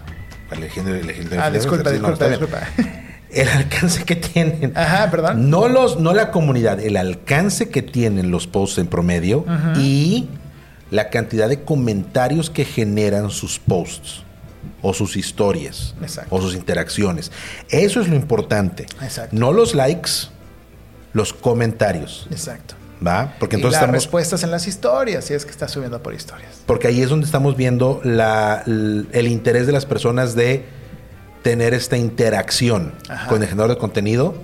[1.39, 2.61] ah, disculpa, disculpa, disculpa.
[3.31, 4.73] El alcance que tienen.
[4.77, 5.51] Ajá, perdón.
[5.51, 9.45] No, los, no la comunidad, el alcance que tienen los posts en promedio
[9.77, 10.29] y
[10.91, 14.23] la cantidad de comentarios que generan sus posts
[14.83, 15.95] o sus historias
[16.31, 17.33] o sus interacciones.
[17.69, 18.87] Eso es lo importante.
[19.03, 19.37] Exacto.
[19.37, 20.11] No los likes,
[21.13, 22.29] los comentarios.
[22.31, 22.77] Exacto.
[23.05, 23.35] ¿Va?
[23.39, 26.63] Porque entonces y las respuestas en las historias, si es que está subiendo por historias.
[26.67, 30.65] Porque ahí es donde estamos viendo la, el interés de las personas de
[31.43, 32.95] tener esta interacción
[33.29, 34.35] con el generador de contenido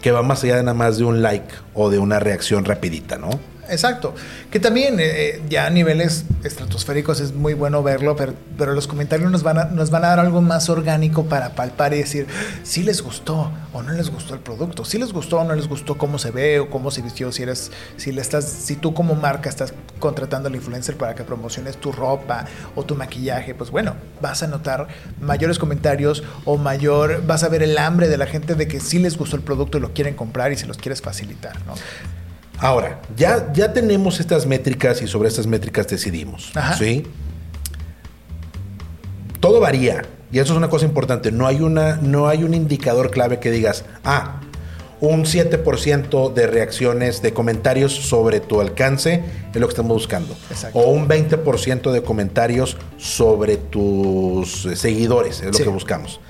[0.00, 3.16] que va más allá de nada más de un like o de una reacción rapidita,
[3.16, 3.30] ¿no?
[3.68, 4.14] Exacto.
[4.50, 8.86] Que también eh, eh, ya a niveles estratosféricos es muy bueno verlo, pero, pero, los
[8.86, 12.26] comentarios nos van, a, nos van a dar algo más orgánico para palpar y decir
[12.62, 15.68] si les gustó o no les gustó el producto, si les gustó o no les
[15.68, 18.94] gustó cómo se ve o cómo se vistió, si eres, si le estás, si tú
[18.94, 23.70] como marca estás contratando al influencer para que promociones tu ropa o tu maquillaje, pues
[23.70, 24.88] bueno, vas a notar
[25.20, 28.98] mayores comentarios o mayor, vas a ver el hambre de la gente de que sí
[28.98, 31.74] les gustó el producto y lo quieren comprar y se los quieres facilitar, ¿no?
[32.58, 36.52] Ahora, ya, ya tenemos estas métricas y sobre estas métricas decidimos.
[36.78, 37.04] ¿sí?
[39.40, 40.02] Todo varía.
[40.32, 41.30] Y eso es una cosa importante.
[41.30, 44.40] No hay, una, no hay un indicador clave que digas, ah,
[45.00, 50.34] un 7% de reacciones, de comentarios sobre tu alcance es lo que estamos buscando.
[50.72, 56.20] O un 20% de comentarios sobre tus seguidores es lo que buscamos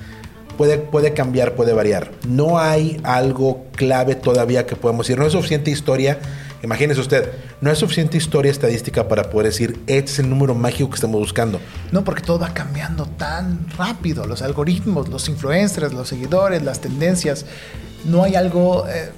[0.57, 2.11] puede, puede cambiar, puede variar.
[2.27, 5.19] No hay algo clave todavía que podemos decir.
[5.19, 6.19] No es suficiente historia.
[6.63, 10.89] Imagínese usted, no es suficiente historia estadística para poder decir, este es el número mágico
[10.89, 11.61] que estamos buscando.
[11.93, 14.25] No, porque todo va cambiando tan rápido.
[14.27, 17.45] Los algoritmos, los influencers, los seguidores, las tendencias.
[18.07, 19.11] No hay algo eh,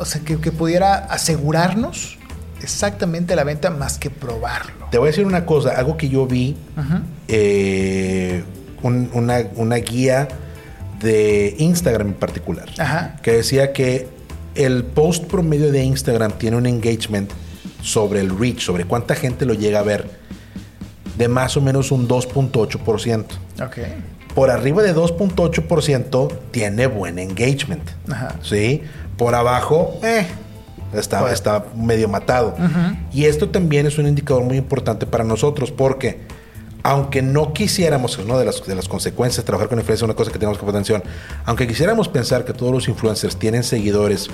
[0.00, 2.16] o sea, que, pudiera asegurarnos
[2.62, 4.86] exactamente la venta más que probarlo.
[4.90, 6.56] Te voy a decir una cosa, algo que yo vi,
[7.28, 8.42] eh,
[8.82, 10.26] una, una guía
[11.00, 12.68] de Instagram en particular,
[13.22, 14.08] que decía que
[14.54, 17.30] el post promedio de Instagram tiene un engagement
[17.82, 20.10] sobre el reach, sobre cuánta gente lo llega a ver,
[21.16, 23.24] de más o menos un 2.8%.
[23.66, 23.94] Okay.
[24.34, 27.82] Por arriba de 2.8% tiene buen engagement.
[28.42, 28.82] ¿Sí?
[29.16, 30.26] Por abajo, eh,
[30.94, 32.56] está, está medio matado.
[33.12, 36.20] Y esto también es un indicador muy importante para nosotros porque
[36.82, 40.38] aunque no quisiéramos, una de las, de las consecuencias trabajar con influencers una cosa que
[40.38, 41.02] tenemos que poner atención,
[41.44, 44.28] aunque quisiéramos pensar que todos los influencers tienen seguidores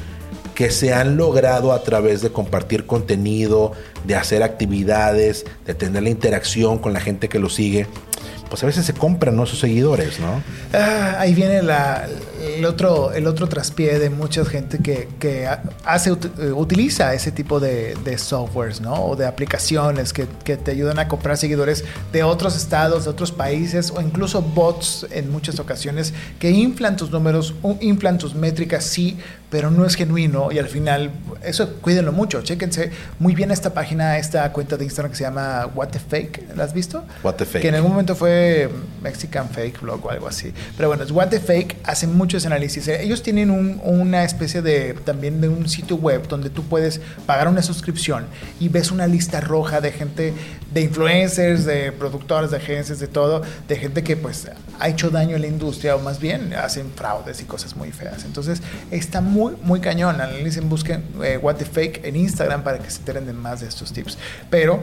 [0.54, 3.72] que se han logrado a través de compartir contenido,
[4.04, 7.86] de hacer actividades, de tener la interacción con la gente que lo sigue,
[8.48, 9.44] pues a veces se compran ¿no?
[9.44, 10.42] sus seguidores, ¿no?
[10.72, 11.62] Ah, ahí viene
[12.56, 15.48] el, otro, el otro traspié de mucha gente que,
[15.84, 18.94] hace, eh, utiliza ese tipo de, softwares, ¿no?
[18.94, 23.30] O de aplicaciones que, que, te ayudan a comprar seguidores de otros estados, de otros
[23.30, 29.18] países, o incluso bots en muchas ocasiones que inflan tus números, inflan tus métricas, sí,
[29.50, 31.10] pero no es genuino y al final,
[31.42, 35.68] eso cuídenlo mucho, chéquense muy bien esta página, esta cuenta de Instagram que se llama
[35.74, 37.04] What the Fake, ¿la has visto?
[37.22, 37.62] What the Fake.
[37.62, 38.68] Que en algún momento fue
[39.02, 40.52] Mexican Fake Blog o algo así.
[40.76, 42.88] Pero bueno, es What the Fake, hacen muchos análisis.
[42.88, 47.62] Ellos tienen una especie de, también de un sitio web donde tú puedes pagar una
[47.62, 48.26] suscripción
[48.60, 50.32] y ves una lista roja de gente,
[50.72, 55.36] de influencers, de productores, de agencias, de todo, de gente que pues ha hecho daño
[55.36, 58.24] a la industria o más bien hacen fraudes y cosas muy feas.
[58.24, 60.20] Entonces está muy, muy cañón.
[60.20, 63.68] Analicen, busquen eh, What the Fake en Instagram para que se enteren de más de
[63.68, 64.18] estos tips.
[64.50, 64.82] Pero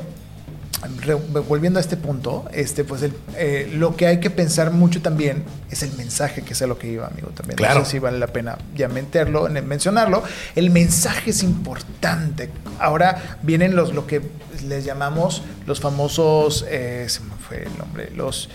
[1.47, 3.03] volviendo a este punto, este, pues
[3.37, 6.77] eh, lo que hay que pensar mucho también es el mensaje, que es a lo
[6.77, 7.57] que iba, amigo, también.
[7.57, 7.79] Claro.
[7.79, 10.23] No sé si vale la pena ya meterlo, mencionarlo.
[10.55, 12.49] El mensaje es importante.
[12.79, 14.21] Ahora vienen los, lo que
[14.67, 18.49] les llamamos los famosos, eh, se me fue el nombre, los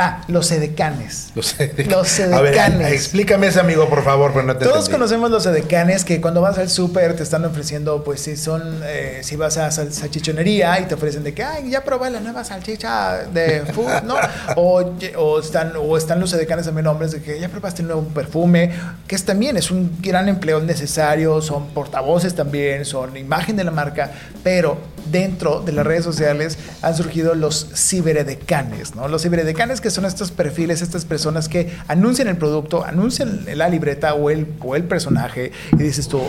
[0.00, 1.32] Ah, los edecanes.
[1.34, 1.90] Los edecanes.
[1.90, 2.92] Los edecanes.
[2.92, 6.68] explícame ese amigo, por favor, no te Todos conocemos los edecanes que cuando vas al
[6.68, 11.24] súper te están ofreciendo, pues si son, eh, si vas a salchichonería y te ofrecen
[11.24, 14.14] de que, ay, ya probé la nueva salchicha de food, ¿no?
[14.56, 18.72] o, están, o están los edecanes también hombres de que ya probaste el nuevo perfume,
[19.08, 23.72] que es también es un gran empleo necesario, son portavoces también, son imagen de la
[23.72, 24.12] marca,
[24.44, 24.78] pero
[25.10, 29.08] dentro de las redes sociales han surgido los ciberedecanes, ¿no?
[29.08, 34.14] Los ciberedecanes que son estos perfiles, estas personas que anuncian el producto, anuncian la libreta
[34.14, 36.20] o el, o el personaje y dices tú,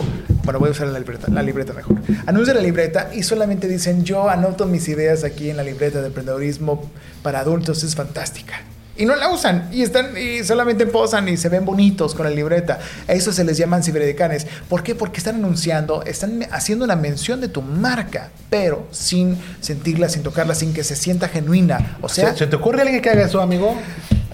[0.44, 1.96] bueno, voy a usar la libreta, la libreta mejor.
[2.26, 6.08] Anuncian la libreta y solamente dicen, yo anoto mis ideas aquí en la libreta de
[6.08, 6.90] emprendedorismo
[7.22, 8.60] para adultos, es fantástica
[9.00, 12.30] y no la usan y están y solamente posan y se ven bonitos con la
[12.30, 12.78] libreta.
[13.08, 14.46] A eso se les llaman ciberdecanes.
[14.68, 14.94] ¿Por qué?
[14.94, 20.54] Porque están anunciando, están haciendo una mención de tu marca, pero sin sentirla, sin tocarla,
[20.54, 21.96] sin que se sienta genuina.
[22.02, 23.74] O sea, ¿se, te ocurre alguien que haga eso, amigo?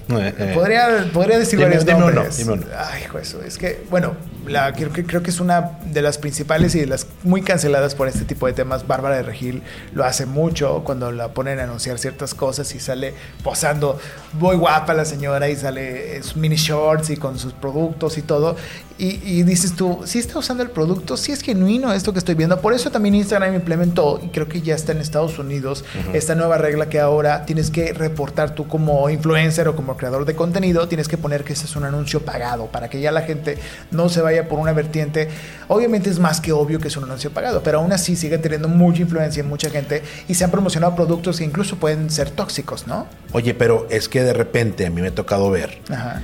[0.08, 0.52] Eh, eh.
[0.54, 2.36] Podría, podría decir Dime- varios dime uno, nombres.
[2.38, 2.66] dime uno.
[2.78, 3.42] Ay, eso.
[3.42, 4.14] Es que, bueno,
[4.46, 7.96] la, creo, que, creo que es una de las principales y de las muy canceladas
[7.96, 8.86] por este tipo de temas.
[8.86, 13.14] Bárbara de Regil lo hace mucho cuando la ponen a anunciar ciertas cosas y sale
[13.42, 13.98] posando
[14.34, 18.54] muy guapa la señora y sale sus mini shorts y con sus productos y todo.
[18.98, 22.34] Y, y dices tú, si está usando el producto, si es genuino esto que estoy
[22.34, 22.60] viendo.
[22.60, 26.58] Por eso también Instagram implementó, y creo que ya está en Estados Unidos, esta nueva
[26.58, 31.08] regla que ahora tienes que reportar tú como influencer o como creador de contenido, tienes
[31.08, 33.58] que poner que ese es un anuncio pagado para que ya la gente
[33.90, 35.28] no se vaya por una vertiente.
[35.68, 38.68] Obviamente es más que obvio que es un anuncio pagado, pero aún así sigue teniendo
[38.68, 42.86] mucha influencia en mucha gente y se han promocionado productos que incluso pueden ser tóxicos,
[42.86, 43.06] ¿no?
[43.32, 46.22] Oye, pero es que de repente a mí me ha tocado ver Ajá.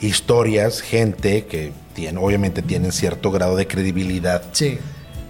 [0.00, 1.72] historias, gente que
[2.18, 4.78] obviamente tienen cierto grado de credibilidad, Sí.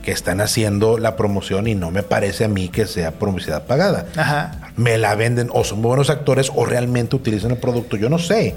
[0.02, 4.07] que están haciendo la promoción y no me parece a mí que sea publicidad pagada.
[4.16, 4.72] Ajá.
[4.76, 8.54] Me la venden o son buenos actores o realmente utilizan el producto, yo no sé.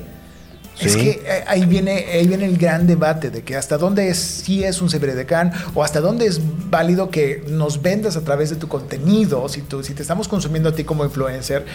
[0.79, 4.17] Es que eh, ahí viene, ahí viene el gran debate de que hasta dónde es,
[4.17, 8.55] sí es un ciberedecán o hasta dónde es válido que nos vendas a través de
[8.55, 11.65] tu contenido, si, tú, si te estamos consumiendo a ti como influencer,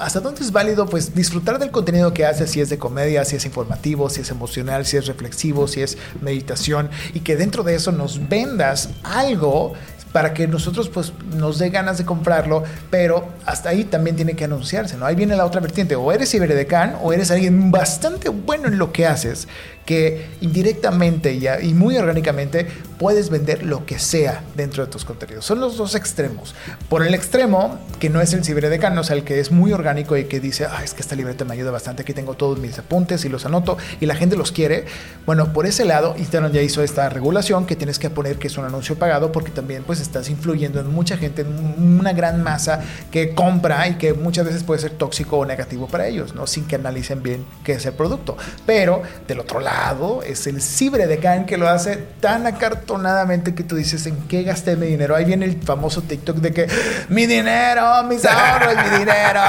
[0.00, 3.36] hasta dónde es válido pues disfrutar del contenido que haces, si es de comedia, si
[3.36, 7.74] es informativo, si es emocional, si es reflexivo, si es meditación y que dentro de
[7.74, 9.74] eso nos vendas algo
[10.14, 14.44] para que nosotros pues nos dé ganas de comprarlo, pero hasta ahí también tiene que
[14.44, 15.06] anunciarse, ¿no?
[15.06, 18.92] Ahí viene la otra vertiente, o eres ciberedecán o eres alguien bastante bueno en lo
[18.92, 19.48] que haces,
[19.84, 25.44] que indirectamente y, y muy orgánicamente puedes vender lo que sea dentro de tus contenidos.
[25.44, 26.54] Son los dos extremos.
[26.88, 30.16] Por el extremo, que no es el ciberedecán, o sea, el que es muy orgánico
[30.16, 32.78] y que dice, ah, es que esta libreta me ayuda bastante, aquí tengo todos mis
[32.78, 34.84] apuntes y los anoto y la gente los quiere.
[35.26, 38.56] Bueno, por ese lado, Instagram ya hizo esta regulación que tienes que poner que es
[38.56, 42.80] un anuncio pagado porque también pues estás influyendo en mucha gente, en una gran masa
[43.10, 46.46] que compra y que muchas veces puede ser tóxico o negativo para ellos, ¿no?
[46.46, 48.36] Sin que analicen bien qué es el producto.
[48.66, 54.06] Pero del otro lado es el ciberedecán que lo hace tan acartonadamente que tú dices,
[54.06, 55.16] ¿en qué gasté mi dinero?
[55.16, 56.68] Ahí viene el famoso TikTok de que
[57.08, 59.40] mi dinero, mis ahorros, mi dinero,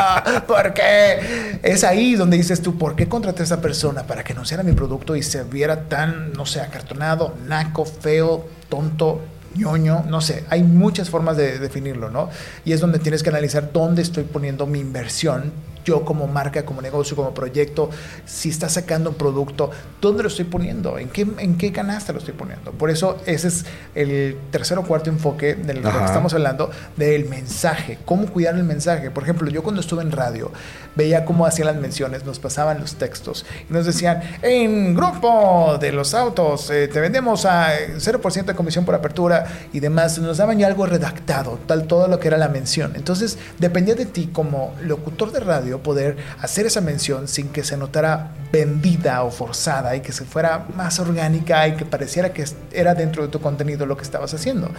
[0.47, 1.59] ¿por qué?
[1.61, 4.73] Es ahí donde dices tú, ¿por qué contraté a esa persona para que anunciara mi
[4.73, 9.21] producto y se viera tan, no sé, acartonado, naco, feo, tonto?
[9.55, 12.29] Ñoño, no sé, hay muchas formas de definirlo, ¿no?
[12.63, 15.51] Y es donde tienes que analizar dónde estoy poniendo mi inversión,
[15.85, 17.89] yo como marca, como negocio, como proyecto,
[18.25, 19.69] si está sacando un producto,
[20.01, 20.97] ¿dónde lo estoy poniendo?
[20.97, 22.71] ¿En qué, en qué canasta lo estoy poniendo?
[22.71, 27.29] Por eso ese es el tercer o cuarto enfoque de lo que estamos hablando, del
[27.29, 29.11] mensaje, cómo cuidar el mensaje.
[29.11, 30.51] Por ejemplo, yo cuando estuve en radio,
[30.95, 35.91] veía cómo hacían las menciones, nos pasaban los textos y nos decían, en grupo de
[35.91, 40.37] los autos, eh, te vendemos a eh, 0% de comisión por apertura y demás, nos
[40.37, 42.93] daban ya algo redactado, tal todo lo que era la mención.
[42.95, 47.77] Entonces, dependía de ti como locutor de radio poder hacer esa mención sin que se
[47.77, 52.95] notara vendida o forzada y que se fuera más orgánica y que pareciera que era
[52.95, 54.69] dentro de tu contenido lo que estabas haciendo.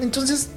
[0.00, 0.50] Entonces,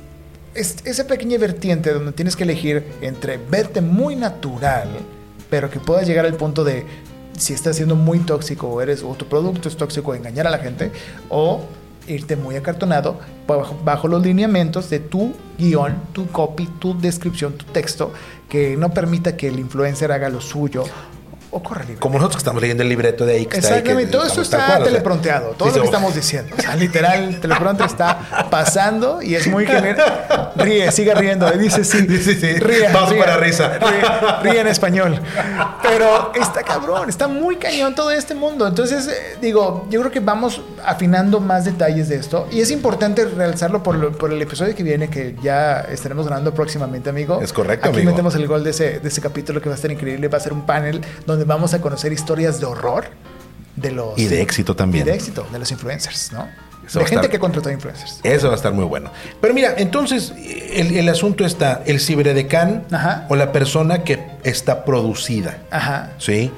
[0.54, 4.90] es, esa pequeña vertiente donde tienes que elegir entre verte muy natural,
[5.50, 6.86] pero que puedas llegar al punto de
[7.38, 10.60] si estás siendo muy tóxico o eres o tu producto es tóxico, engañar a la
[10.60, 10.92] gente
[11.30, 11.62] o
[12.08, 13.20] irte muy acartonado
[13.84, 18.14] bajo, los lineamientos de tu guion, tu copy, tu descripción, tu texto,
[18.50, 20.84] que no permita que el influencer haga lo suyo
[21.52, 21.98] o corra libre.
[22.00, 24.26] Como nosotros que estamos leyendo el libreto de ahí que está ahí, que Exactamente, todo
[24.26, 26.56] eso está cual, o sea, telepronteado, todo sí, lo que estamos diciendo.
[26.58, 29.98] O sea, literal, el teleprompter está pasando y es muy genial.
[30.56, 32.00] Ríe, sigue riendo, dice sí.
[32.08, 32.54] Sí, sí, sí.
[32.60, 33.78] Ríe, Vamos ríe, para risa.
[33.80, 34.02] Ríe,
[34.52, 35.20] ríe en español.
[35.82, 38.68] Pero está cabrón, está muy cañón todo este mundo.
[38.68, 42.48] Entonces, eh, digo, yo creo que vamos afinando más detalles de esto.
[42.52, 46.54] Y es importante realzarlo por, lo- por el episodio que viene, que ya estaremos grabando
[46.54, 47.40] próximamente, amigo.
[47.42, 48.12] Es correcto, Aquí amigo.
[48.12, 50.28] metemos el gol de ese, de ese capítulo que va a estar increíble.
[50.28, 53.06] Va a ser un panel donde vamos a conocer historias de horror
[53.76, 55.06] de los Y de éxito también.
[55.06, 56.48] y de éxito de los influencers, ¿no?
[56.86, 58.20] Eso de gente estar- que contrató influencers.
[58.24, 59.12] Eso va a estar muy bueno.
[59.40, 60.34] Pero mira, entonces
[60.74, 63.26] el, el asunto está el ciberedecán Ajá.
[63.30, 65.60] o la persona que está producida.
[65.72, 66.12] Ajá.
[66.18, 66.52] ¿Sí?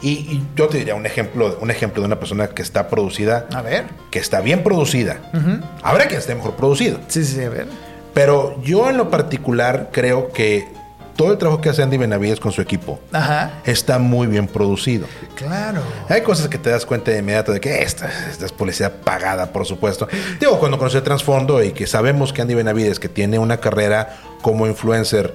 [0.00, 3.46] Y, y yo te diría un ejemplo, un ejemplo de una persona que está producida,
[3.52, 3.84] A ver.
[4.10, 5.18] que está bien producida.
[5.34, 5.60] Ujú.
[5.82, 6.98] Habrá que esté mejor producido.
[7.08, 7.66] Sí, sí, sí, a ver.
[8.14, 10.68] Pero yo en lo particular creo que
[11.16, 13.60] todo el trabajo que hace Andy Benavides con su equipo Ajá.
[13.64, 15.06] está muy bien producido.
[15.36, 15.80] Claro.
[16.08, 19.52] Hay cosas que te das cuenta de inmediato de que esta, esta es publicidad pagada,
[19.52, 20.08] por supuesto.
[20.40, 24.16] Digo, cuando conocí el trasfondo y que sabemos que Andy Benavides, que tiene una carrera
[24.42, 25.34] como influencer,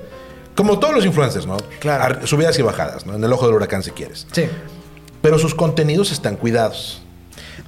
[0.56, 1.58] como todos los influencers, ¿no?
[1.80, 2.04] Claro.
[2.04, 3.16] Ar- Subidas y bajadas, ¿no?
[3.16, 4.28] En el ojo del huracán, si quieres.
[4.34, 4.47] Sí.
[5.22, 7.01] Pero sus contenidos están cuidados.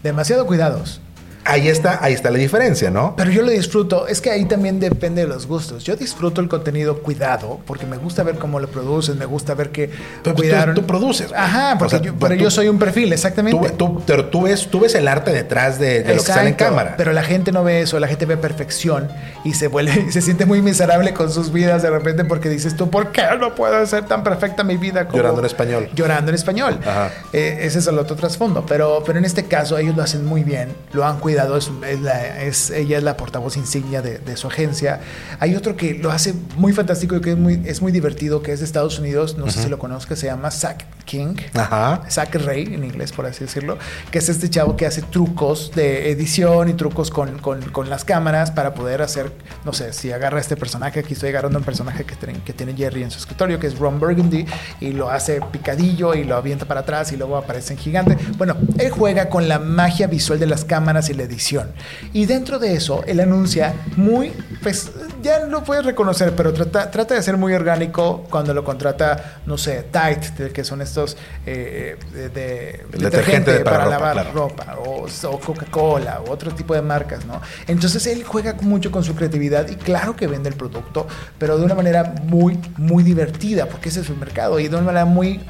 [0.04, 1.00] Demasiado cuidados.
[1.44, 3.16] Ahí está, ahí está la diferencia, ¿no?
[3.16, 4.08] Pero yo lo disfruto.
[4.08, 5.84] Es que ahí también depende de los gustos.
[5.84, 9.72] Yo disfruto el contenido cuidado porque me gusta ver cómo lo produces, me gusta ver
[9.72, 9.90] que
[10.24, 10.76] pues, cuidaron.
[10.76, 11.30] tú, tú produces.
[11.30, 11.40] güey.
[11.42, 13.70] Ajá, porque O sea, yo, tú- pero tú- yo soy un perfil, exactamente.
[13.72, 16.42] Tú, tú- pero tú ves, tú ves el arte detrás de, de lo que sale
[16.42, 16.94] en Exacto, cámara.
[16.98, 19.10] Pero la gente no ve eso, la gente ve perfección
[19.44, 22.76] y se vuelve y se siente muy miserable con sus vidas de repente porque dices
[22.76, 25.06] tú, ¿por qué no puede ser tan perfecta mi vida?
[25.08, 25.90] como-" Llorando en español.
[25.96, 26.80] Llorando en español.
[26.86, 27.10] Ajá.
[27.34, 28.64] Eh, ese es el otro trasfondo.
[28.68, 32.02] Pero, pero en este caso ellos lo hacen muy bien, lo han cuidado, es, es
[32.02, 35.00] la- es- ella es la portavoz insignia de, de su agencia.
[35.40, 38.52] Hay otro que lo hace muy fantástico y que es muy, es muy divertido, que
[38.52, 41.36] es de Estados Unidos, no sé si lo conozcas, se llama Zack King.
[41.54, 42.02] Ajá.
[42.10, 43.78] Zack Ray, en inglés, por así decirlo,
[44.12, 48.06] que es este chavo que hace trucos de edición y trucos con, con- con las
[48.06, 49.32] cámaras para poder hacer,
[49.66, 52.74] no sé, si agarra este personaje, aquí estoy agarrando un personaje que tiene, que tiene
[52.76, 54.46] Jerry en su escritorio, que es Ron Burgundy,
[54.80, 58.18] y lo hace picadillo y lo avienta para atrás y luego aparece en gigante.
[58.38, 61.72] Bueno, él juega con la magia visual de las cámaras y la edición.
[62.14, 64.92] Y dentro de eso, él anuncia muy, pues
[65.22, 69.58] ya lo puedes reconocer, pero trata, trata de ser muy orgánico cuando lo contrata, no
[69.58, 74.32] sé, Tide, de- que son estos eh, de, de- El detergente para ropa, lavar claro.
[74.34, 77.42] ropa, o, o Coca-Cola, o otro tipo de marcas, ¿no?
[77.68, 81.08] Entonces él juega mucho con su creatividad y claro que vende el producto,
[81.38, 84.86] pero de una manera muy, muy divertida, porque ese es su mercado, y de una
[84.86, 85.42] manera muy, eh,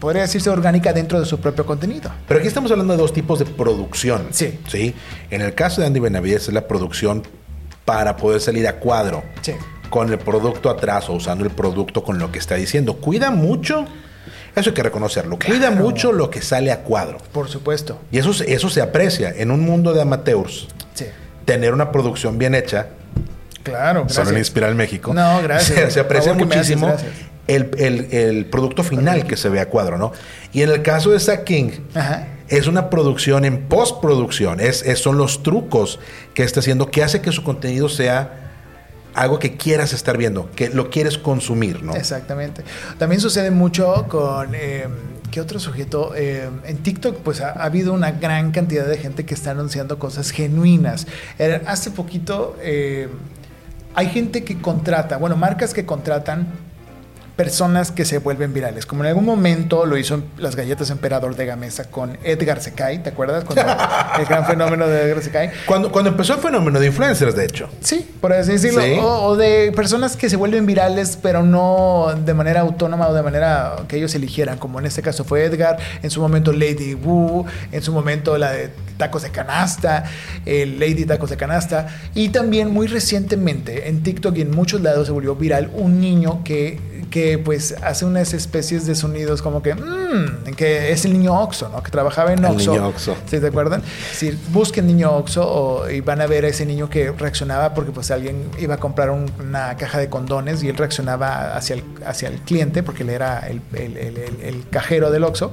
[0.00, 2.10] podría decirse, orgánica dentro de su propio contenido.
[2.26, 4.28] Pero aquí estamos hablando de dos tipos de producción.
[4.30, 4.58] Sí.
[4.68, 4.94] Sí.
[5.30, 7.22] En el caso de Andy Benavides es la producción
[7.88, 9.22] para poder salir a cuadro.
[9.40, 9.52] Sí.
[9.88, 12.96] Con el producto atrás o usando el producto con lo que está diciendo.
[12.98, 13.86] Cuida mucho.
[14.54, 15.38] Eso hay que reconocerlo.
[15.38, 17.16] Cuida mucho lo que sale a cuadro.
[17.32, 17.98] Por supuesto.
[18.12, 19.32] Y eso, se- eso se aprecia.
[19.34, 21.06] En un mundo de amateurs, Sí.
[21.46, 22.88] tener una producción bien hecha,
[23.62, 24.38] Claro, solo en.
[24.38, 25.78] Inspiral México, No, gracias.
[25.86, 26.94] se, se aprecia haces, muchísimo
[27.46, 30.12] el, el- el producto final que se ve a cuadro, ¿no?
[30.52, 32.26] Y en el caso de Zack King, Ajá.
[32.48, 35.98] Es una producción en postproducción, es, son los trucos
[36.34, 38.44] que está haciendo que hace que su contenido sea
[39.14, 41.94] algo que quieras estar viendo, que lo quieres consumir, ¿no?
[41.94, 42.62] Exactamente.
[42.98, 44.54] También sucede mucho con...
[44.54, 44.86] eh,
[45.30, 46.12] ¿Qué otro sujeto?
[46.16, 49.98] Eh, en TikTok pues ha, ha habido una gran cantidad de gente que está anunciando
[49.98, 51.06] cosas genuinas.
[51.38, 53.08] Era- hace poquito eh,
[53.94, 56.48] hay gente que contrata, bueno, marcas que contratan
[57.38, 58.84] personas que se vuelven virales.
[58.84, 63.00] Como en algún momento lo hizo en las galletas Emperador de Gamesa con Edgar Secay,
[63.00, 63.44] ¿te acuerdas?
[63.44, 63.62] Cuando
[64.18, 65.50] el gran fenómeno de Edgar Secay.
[65.64, 67.68] Cuando, cuando empezó el fenómeno de influencers, de hecho.
[67.80, 68.82] Sí, por así decirlo.
[68.82, 68.94] Sí.
[69.00, 73.22] O, o de personas que se vuelven virales, pero no de manera autónoma o de
[73.22, 77.46] manera que ellos eligieran, como en este caso fue Edgar, en su momento Lady Wu,
[77.70, 80.02] en su momento la de tacos de canasta,
[80.44, 81.86] el Lady Tacos de canasta,
[82.16, 86.42] y también muy recientemente en TikTok y en muchos lados se volvió viral un niño
[86.42, 91.38] que que pues hace unas especies de sonidos como que, mmm, que es el niño
[91.38, 91.82] Oxo, ¿no?
[91.82, 92.70] Que trabajaba en El Oxo.
[92.72, 93.16] niño Oxxo.
[93.26, 93.82] ¿Sí te acuerdan?
[94.14, 97.90] Si busquen niño Oxxo o- y van a ver a ese niño que reaccionaba porque
[97.92, 101.84] pues alguien iba a comprar un- una caja de condones y él reaccionaba hacia el,
[102.06, 105.50] hacia el cliente porque él era el, el- el- el- el cajero del Oxxo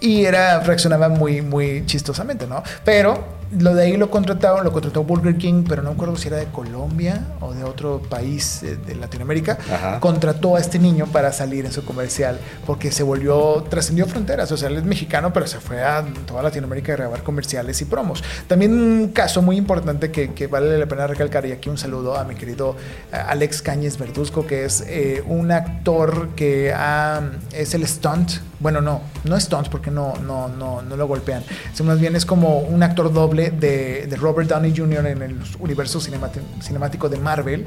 [0.00, 2.62] y era, reaccionaba muy, muy chistosamente, ¿no?
[2.84, 6.28] Pero lo de ahí lo contrataron, lo contrató Burger King, pero no me acuerdo si
[6.28, 9.58] era de Colombia o de otro país eh, de Latinoamérica.
[9.72, 10.00] Ajá.
[10.00, 14.50] Contrató a este niño para salir en su comercial porque se volvió, trascendió fronteras.
[14.52, 17.84] O sea, él es mexicano, pero se fue a toda Latinoamérica a grabar comerciales y
[17.84, 18.22] promos.
[18.48, 22.16] También un caso muy importante que, que vale la pena recalcar, y aquí un saludo
[22.16, 22.76] a mi querido
[23.12, 27.20] eh, Alex Cáñez Verduzco, que es eh, un actor que ah,
[27.52, 28.32] es el stunt.
[28.58, 31.44] Bueno, no, no es stunt porque no, no, no, no lo golpean.
[31.84, 35.06] más bien es como un actor doble de, de Robert Downey Jr.
[35.06, 37.66] en el universo cinemático de Marvel.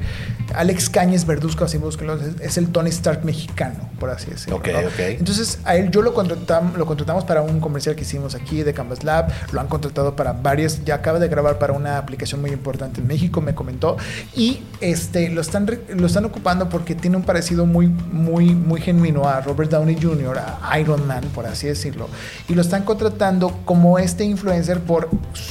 [0.53, 4.57] Alex Cáñez Verduzco, así búsquenlo, es, el Tony Stark mexicano, por así decirlo.
[4.57, 4.79] Ok, ¿no?
[4.79, 4.99] ok.
[4.99, 8.73] Entonces, a él yo lo contratamos, lo contratamos para un comercial que hicimos aquí de
[8.73, 12.51] Canvas Lab, lo han contratado para varias, ya acaba de grabar para una aplicación muy
[12.51, 13.97] importante en México, me comentó,
[14.35, 19.27] y este lo están lo están ocupando porque tiene un parecido muy muy muy genuino
[19.27, 22.07] a Robert Downey Jr., a Iron Man, por así decirlo,
[22.47, 25.09] y lo están contratando como este influencer por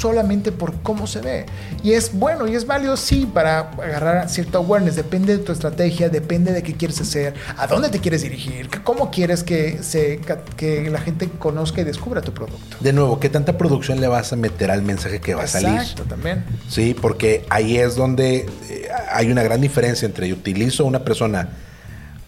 [0.09, 1.45] solamente por cómo se ve.
[1.83, 6.09] Y es bueno y es válido sí para agarrar cierto awareness, depende de tu estrategia,
[6.09, 10.21] depende de qué quieres hacer, a dónde te quieres dirigir, cómo quieres que se
[10.57, 12.77] que la gente conozca y descubra tu producto.
[12.81, 15.69] De nuevo, ¿qué tanta producción le vas a meter al mensaje que va a salir?
[15.69, 16.45] Exacto, también.
[16.69, 21.51] Sí, porque ahí es donde eh, hay una gran diferencia entre yo utilizo una persona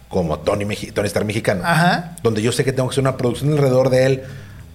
[0.08, 2.16] como Tony, Meji- Tony Stark mexicano, Ajá.
[2.22, 4.22] donde yo sé que tengo que hacer una producción alrededor de él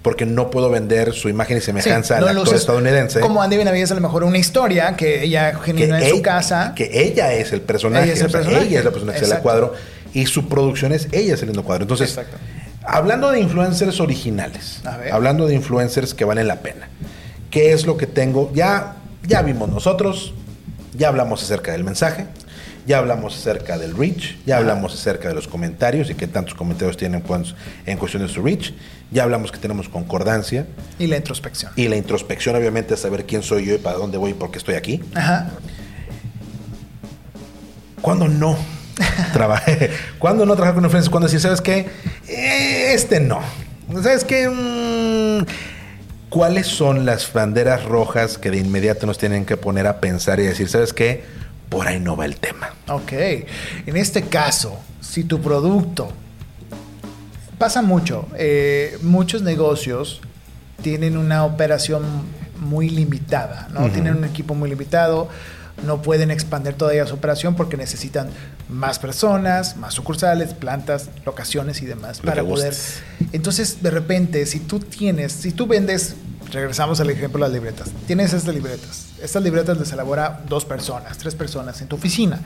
[0.05, 3.19] porque no puedo vender su imagen y semejanza Sí, no al actor estadounidense.
[3.21, 6.73] Como Andy Benavides, a lo mejor una historia que ella genuina en su casa.
[6.75, 8.67] que ella es el personaje, Ella es el sea, personaje.
[8.67, 9.73] ella es la persona que sale cuadro
[10.13, 11.85] y su producción es ella saliendo cuadro.
[11.85, 12.37] Entonces, Exacto.
[12.83, 14.81] hablando de influencers originales,
[15.11, 16.87] hablando de influencers que valen la pena,
[17.49, 18.51] ¿qué es lo que tengo?
[18.53, 18.97] Ya
[19.27, 20.35] Ya vimos nosotros,
[20.93, 22.27] ya hablamos acerca del mensaje,
[22.85, 26.97] ya hablamos acerca del reach, ya hablamos acerca de los comentarios y qué tantos comentarios
[26.97, 27.23] tienen
[27.85, 28.73] en cuestión de su reach,
[29.11, 30.67] ya hablamos que tenemos concordancia.
[30.99, 31.71] Y la introspección.
[31.75, 34.51] Y la introspección, obviamente, es saber quién soy yo y para dónde voy y por
[34.51, 35.01] qué estoy aquí.
[35.13, 35.51] Ajá.
[38.01, 38.55] ¿Cuándo no?
[39.33, 39.89] Trabajé.
[40.19, 41.09] ¿Cuándo no trabajar con influencers?
[41.09, 41.87] Cuando decir, ¿sabes qué?
[42.27, 43.39] Eh, Este no.
[44.01, 44.49] ¿Sabes qué?
[44.49, 45.45] Mm,
[46.29, 50.43] ¿Cuáles son las banderas rojas que de inmediato nos tienen que poner a pensar y
[50.43, 51.23] decir, ¿sabes qué?
[51.69, 52.69] Por ahí no va el tema.
[52.87, 53.11] Ok.
[53.11, 56.09] En este caso, si tu producto
[57.57, 60.21] pasa mucho, eh, muchos negocios
[60.81, 62.03] tienen una operación
[62.59, 63.89] muy limitada, ¿no?
[63.89, 65.29] Tienen un equipo muy limitado,
[65.85, 68.29] no pueden expandir todavía su operación porque necesitan
[68.69, 72.69] más personas, más sucursales, plantas, locaciones y demás Lo para poder.
[72.71, 72.99] gustes.
[73.33, 76.15] Entonces, de repente, si tú tienes, si tú vendes,
[76.51, 79.04] regresamos al ejemplo de las libretas, tienes estas libretas.
[79.21, 82.39] Estas libretas les elabora dos personas, tres personas en tu oficina.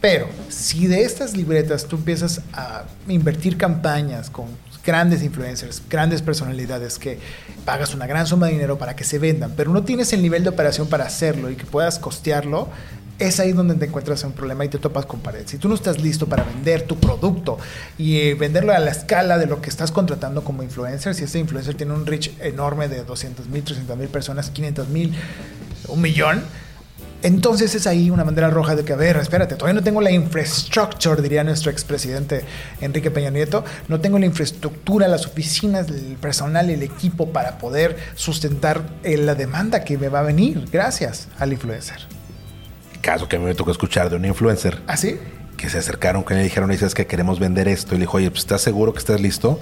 [0.00, 4.46] Pero si de estas libretas tú empiezas a invertir campañas con
[4.84, 7.18] grandes influencers, grandes personalidades que
[7.64, 10.44] pagas una gran suma de dinero para que se vendan, pero no tienes el nivel
[10.44, 12.68] de operación para hacerlo y que puedas costearlo,
[13.18, 15.42] es ahí donde te encuentras un problema y te topas con pared.
[15.46, 17.58] Si tú no estás listo para vender tu producto
[17.98, 21.38] y eh, venderlo a la escala de lo que estás contratando como influencer, si ese
[21.38, 25.14] influencer tiene un reach enorme de 200 mil, 300 mil personas, 500 mil,
[25.88, 26.42] un millón,
[27.22, 30.10] entonces es ahí una bandera roja de que, a ver, espérate, todavía no tengo la
[30.10, 32.44] infrastructure, diría nuestro expresidente
[32.80, 37.96] Enrique Peña Nieto, no tengo la infraestructura, las oficinas, el personal, el equipo para poder
[38.14, 42.15] sustentar eh, la demanda que me va a venir gracias al influencer.
[43.06, 45.18] Caso que a mí me tocó escuchar de un influencer ¿Así?
[45.56, 47.94] que se acercaron, que le dijeron, dices que queremos vender esto.
[47.94, 49.60] Y le dijo, oye, pues, ¿estás seguro que estás listo?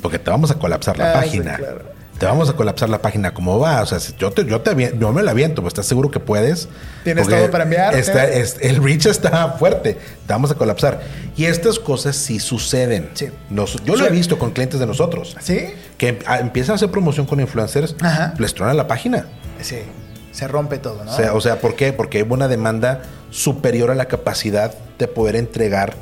[0.00, 1.56] Porque te vamos a colapsar la Ah, sí, página.
[1.56, 1.82] claro.
[2.18, 3.32] Te vamos a colapsar la página.
[3.34, 3.80] ¿Cómo va?
[3.82, 6.20] O sea, si yo, te, yo, te, yo me la aviento, pues estás seguro que
[6.20, 6.68] puedes.
[7.02, 7.94] ¿Tienes todo para enviar?
[8.04, 8.10] ¿Sí?
[8.14, 9.94] es- el reach está fuerte.
[10.26, 11.00] Te vamos a colapsar.
[11.36, 13.08] Y estas cosas sí suceden.
[13.14, 13.28] Sí.
[13.48, 14.14] Nos- yo lo he Sí.
[14.14, 15.34] visto con clientes de nosotros.
[15.40, 15.68] ¿Sí?
[15.98, 18.34] Que em- a- empiezan a hacer promoción con influencers, Ajá.
[18.38, 19.26] les tronan la página.
[19.62, 19.78] Sí,
[20.32, 21.10] se rompe todo, ¿no?
[21.12, 21.92] O, sea, o sea, ¿por qué?
[21.92, 25.94] Porque hay una demanda superior a la capacidad de poder entregar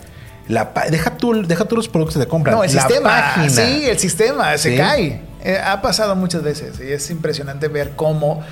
[0.49, 2.57] la deja tú deja tú los productos que te compran.
[2.57, 3.11] No, el la sistema.
[3.11, 3.51] página.
[3.51, 4.76] Sí, el sistema se Sí.
[4.79, 5.20] cae.
[5.45, 8.43] Eh, ha pasado muchas veces y es impresionante ver cómo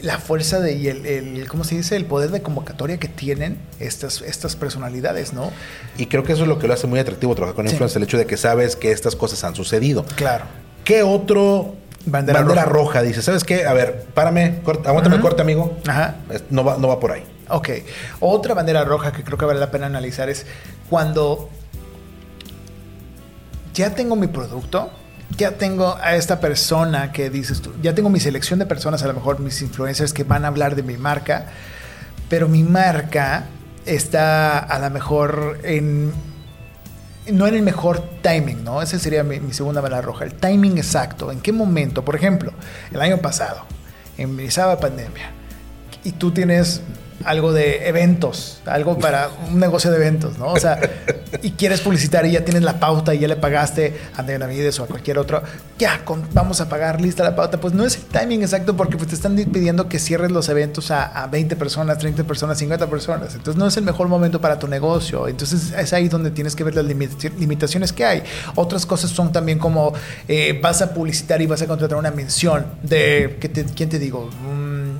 [0.00, 1.96] la fuerza de, y el, el- ¿cómo se dice?
[1.96, 5.50] El poder de convocatoria que tienen estas, estas personalidades, ¿no?
[5.98, 7.72] Y creo que eso es lo que lo hace muy atractivo trabajar con Sí.
[7.72, 10.04] influencers, el hecho de que sabes que estas cosas han sucedido.
[10.14, 10.44] Claro.
[10.84, 11.74] ¿Qué otro
[12.06, 12.98] Bandera bandera, roja.
[12.98, 13.02] roja.
[13.02, 13.22] dice?
[13.22, 13.66] ¿Sabes qué?
[13.66, 15.28] A ver, párame, corta, aguántame el Ujú.
[15.28, 15.78] corte, amigo.
[15.86, 16.16] Ajá.
[16.50, 17.24] No va, no va por ahí.
[17.48, 17.68] Ok.
[18.20, 20.46] Otra bandera roja que creo que vale la pena analizar es
[20.90, 21.48] cuando
[23.74, 24.90] ya tengo mi producto,
[25.36, 29.06] ya tengo a esta persona que dices tú, ya tengo mi selección de personas, a
[29.08, 31.46] lo mejor mis influencers que van a hablar de mi marca,
[32.28, 33.46] pero mi marca
[33.84, 36.12] está a lo mejor en
[37.32, 38.82] no en el mejor timing, ¿no?
[38.82, 40.24] Esa sería mi, mi segunda bala roja.
[40.24, 41.32] El timing exacto.
[41.32, 42.04] ¿En qué momento?
[42.04, 42.52] Por ejemplo,
[42.92, 43.64] el año pasado,
[44.18, 45.30] empezaba pandemia,
[46.04, 46.82] y tú tienes
[47.24, 50.46] algo de eventos, algo para un negocio de eventos, ¿no?
[50.48, 50.78] O sea,
[51.42, 54.84] y quieres publicitar y ya tienes la pauta y ya le pagaste a Benavides o
[54.84, 55.42] a cualquier otro,
[55.78, 57.58] ya, con- vamos a pagar, lista la pauta.
[57.60, 60.90] Pues no es el timing exacto porque pues, te están pidiendo que cierres los eventos
[60.90, 63.34] a, a 20 personas, 30 personas, 50 personas.
[63.34, 65.26] Entonces no es el mejor momento para tu negocio.
[65.28, 68.22] Entonces es ahí donde tienes que ver las limita- limitaciones que hay.
[68.54, 69.92] Otras cosas son también como
[70.28, 73.98] eh, vas a publicitar y vas a contratar una mención de, ¿qué te- ¿quién te
[73.98, 74.30] digo?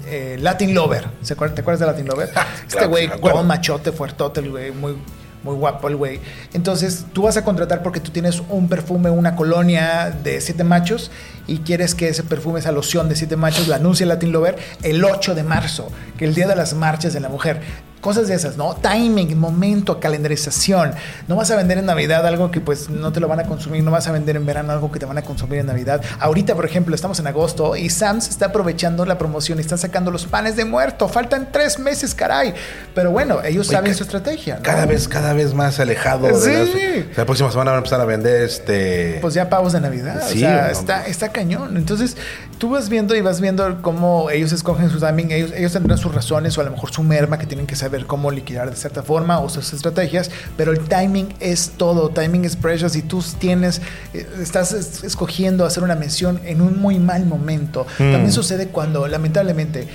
[0.06, 1.06] Eh, Latin Lover.
[1.22, 2.28] ¿Se acuerdan- ¿Te acuerdas de Latin Lover?
[2.62, 4.96] este Claro, güey, con machote, fuertote, el güey, muy,
[5.42, 6.20] muy guapo el güey.
[6.52, 11.10] Entonces, tú vas a contratar porque tú tienes un perfume, una colonia de siete machos
[11.46, 15.04] y quieres que ese perfume, esa loción de siete machos, la anuncie Latin Lover el
[15.04, 15.88] 8 de marzo,
[16.18, 17.60] que el día de las marchas de la mujer.
[18.04, 18.74] Cosas de esas, ¿no?
[18.74, 20.92] Timing, momento, calendarización.
[21.26, 23.82] No vas a vender en Navidad algo que pues no te lo van a consumir,
[23.82, 26.02] no vas a vender en verano algo que te van a consumir en Navidad.
[26.20, 30.10] Ahorita, por ejemplo, estamos en agosto y Sam's está aprovechando la promoción y están sacando
[30.10, 31.08] los panes de muerto.
[31.08, 32.52] Faltan tres meses, caray.
[32.94, 34.56] Pero bueno, ellos Oye, saben su estrategia.
[34.56, 34.62] ¿no?
[34.62, 36.50] Cada vez, cada vez más alejado Sí.
[36.50, 39.16] de las- la próxima semana van a empezar a vender este.
[39.22, 40.20] Pues ya pavos de Navidad.
[40.28, 41.78] Sí, o sea, no, está, está cañón.
[41.78, 42.18] Entonces,
[42.58, 45.30] tú vas viendo y vas viendo cómo ellos escogen su timing.
[45.30, 47.93] Ellos, ellos tendrán sus razones o a lo mejor su merma que tienen que saber
[48.06, 50.30] cómo liquidar de cierta forma o sus estrategias.
[50.56, 52.10] Pero el timing es todo.
[52.10, 52.96] Timing es precious.
[52.96, 53.80] Y tú tienes,
[54.12, 57.86] eh, estás es- escogiendo hacer una mención en un muy mal momento.
[57.98, 58.12] Mm.
[58.12, 59.86] También sucede cuando, lamentablemente,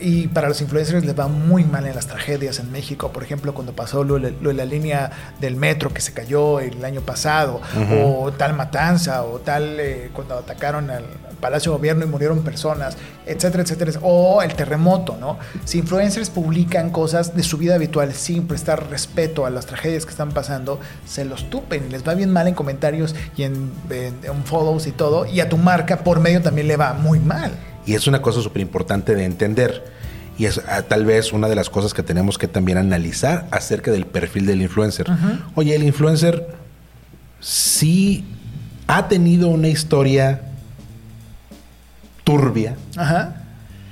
[0.00, 3.12] y para los influencers les va muy mal en las tragedias en México.
[3.12, 7.00] Por ejemplo, cuando pasó lo, de la línea del metro que se cayó el año
[7.00, 7.60] pasado,
[8.02, 11.04] o tal matanza, o tal eh, cuando atacaron al,
[11.40, 13.92] Palacio de Gobierno y murieron personas, etcétera, etcétera.
[14.02, 15.38] O el terremoto, ¿no?
[15.64, 20.10] Si influencers publican cosas de su vida habitual sin prestar respeto a las tragedias que
[20.10, 24.44] están pasando, se los tupen y les va bien mal en comentarios y en, en
[24.44, 25.26] follows y todo.
[25.26, 27.52] Y a tu marca por medio también le va muy mal.
[27.88, 29.82] Y es una cosa súper importante de entender.
[30.36, 33.90] Y es ah, tal vez una de las cosas que tenemos que también analizar acerca
[33.90, 35.06] del perfil del influencer.
[35.54, 36.48] Oye, el influencer
[37.40, 38.26] sí
[38.86, 40.42] ha tenido una historia
[42.24, 42.76] turbia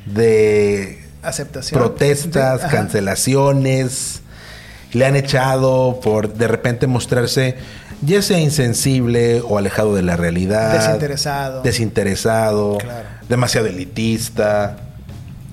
[0.05, 4.21] de aceptación, protestas, cancelaciones.
[4.93, 7.57] Le han echado por de repente mostrarse
[8.03, 10.73] ya sea insensible o alejado de la realidad.
[10.73, 11.63] Desinteresado.
[11.63, 12.79] Desinteresado.
[13.29, 14.77] Demasiado elitista.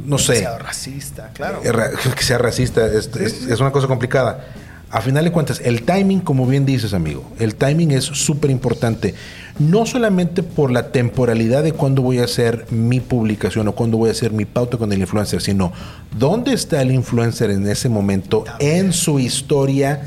[0.06, 0.34] No sé.
[0.34, 1.62] Demasiado racista, claro.
[2.16, 4.46] Que sea racista es, una cosa complicada.
[4.91, 9.16] A final de cuentas, el timing, como bien dices, amigo, el timing es súper importante.
[9.58, 14.10] No solamente por la temporalidad de cuándo voy a hacer mi publicación o cuándo voy
[14.10, 15.74] a hacer mi pauta con el influencer, sino
[16.16, 20.04] dónde está el influencer en ese momento en su historia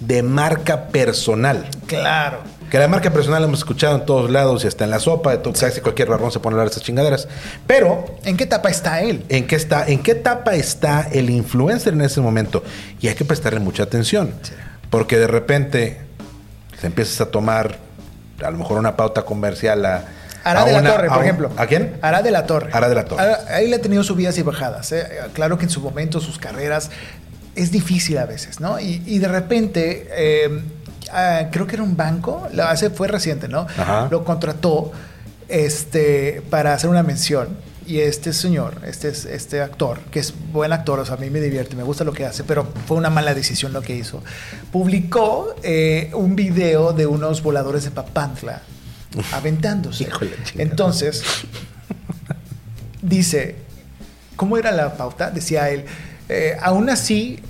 [0.00, 1.68] de marca personal.
[1.86, 2.38] Claro.
[2.70, 5.38] Que la marca personal hemos escuchado en todos lados y hasta en la sopa, de
[5.38, 7.26] todo, casi cualquier barrón se pone a hablar de esas chingaderas.
[7.66, 8.04] Pero.
[8.24, 9.24] ¿En qué etapa está él?
[9.30, 12.62] ¿En qué, está, ¿En qué etapa está el influencer en ese momento?
[13.00, 14.34] Y hay que prestarle mucha atención.
[14.90, 15.98] Porque de repente
[16.78, 17.78] se empiezas a tomar
[18.44, 20.04] a lo mejor una pauta comercial a.
[20.44, 21.50] Ara de la Torre, por ejemplo.
[21.56, 21.98] ¿A quién?
[22.00, 22.70] Ara de la Torre.
[22.72, 23.24] Ara de la Torre.
[23.48, 24.92] ahí le ha tenido subidas y bajadas.
[24.92, 25.06] ¿eh?
[25.34, 26.90] Claro que en su momento, sus carreras
[27.58, 28.78] es difícil a veces, ¿no?
[28.78, 30.62] Y, de repente, eh,
[31.12, 33.66] ah, creo que era un banco, lo hace, fue reciente, ¿no?
[34.10, 34.92] Lo contrató
[35.48, 37.56] este, para hacer una mención.
[37.84, 41.40] Y este señor, este, este actor, que es buen actor, o sea, a mí me
[41.40, 44.22] divierte, me gusta lo que hace, pero fue una mala decisión lo que hizo.
[44.70, 48.60] Publicó eh, un video de unos voladores de Papantla
[49.32, 50.06] aventándose.
[50.58, 51.24] Entonces,
[53.02, 53.56] dice,
[54.36, 55.30] ¿cómo era la pauta?
[55.30, 55.86] Decía él,
[56.28, 57.40] eh, aún así,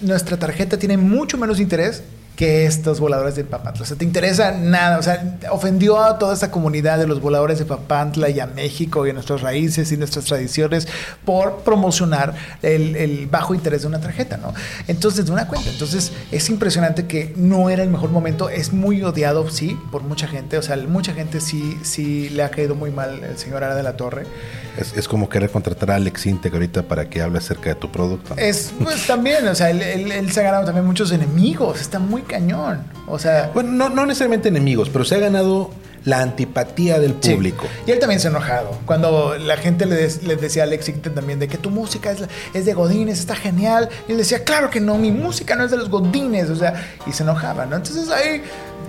[0.00, 2.02] nuestra tarjeta tiene mucho menos interés
[2.40, 3.82] que estos voladores de Papantla.
[3.82, 4.98] O sea, te interesa nada.
[4.98, 9.06] O sea, ofendió a toda esta comunidad de los voladores de Papantla y a México
[9.06, 10.88] y a nuestras raíces y nuestras tradiciones
[11.26, 14.54] por promocionar el, bajo interés de una tarjeta, ¿no?
[14.88, 15.68] Entonces, de una cuenta.
[15.68, 18.48] Entonces, es impresionante que no era el mejor momento.
[18.48, 20.56] Es muy odiado, sí, por mucha gente.
[20.56, 23.82] O sea, mucha gente sí, sí le ha caído muy mal el señor Ara de
[23.82, 24.24] la Torre.
[24.76, 28.34] Es, como querer contratar a Alex Intec ahorita para que hable acerca de tu producto.
[28.36, 32.84] Es, pues también, o sea, él, se ha ganado también muchos enemigos, está muy cañón.
[33.06, 33.50] O sea.
[33.52, 35.70] Bueno, no, necesariamente enemigos, pero se ha ganado
[36.04, 37.66] la antipatía del público.
[37.86, 38.78] Y él también se ha enojado.
[38.86, 39.96] Cuando la gente le,
[40.36, 43.90] decía a Alex Intec también de que tu música es, es, de Godines, está genial.
[44.08, 46.48] Y él decía, claro que no, mi música no es de los Godines.
[46.48, 46.74] O sea,
[47.06, 47.76] y se enojaba, ¿no?
[47.76, 48.42] Entonces ahí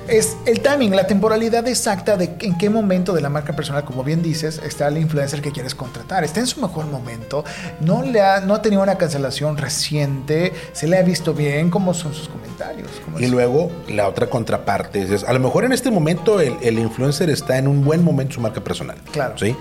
[0.08, 4.04] es el timing, la temporalidad exacta de en qué momento de la marca personal, como
[4.04, 6.24] bien dices, está el influencer que quieres contratar.
[6.24, 7.44] Está en su mejor momento,
[7.80, 11.94] no, le ha, no ha tenido una cancelación reciente, se le ha visto bien, cómo
[11.94, 12.90] son sus comentarios.
[13.20, 17.58] y luego la otra contraparte es, a lo mejor en este momento el, influencer está
[17.58, 18.98] en un buen momento su marca personal.
[19.12, 19.38] Claro.
[19.38, 19.56] ¿sí?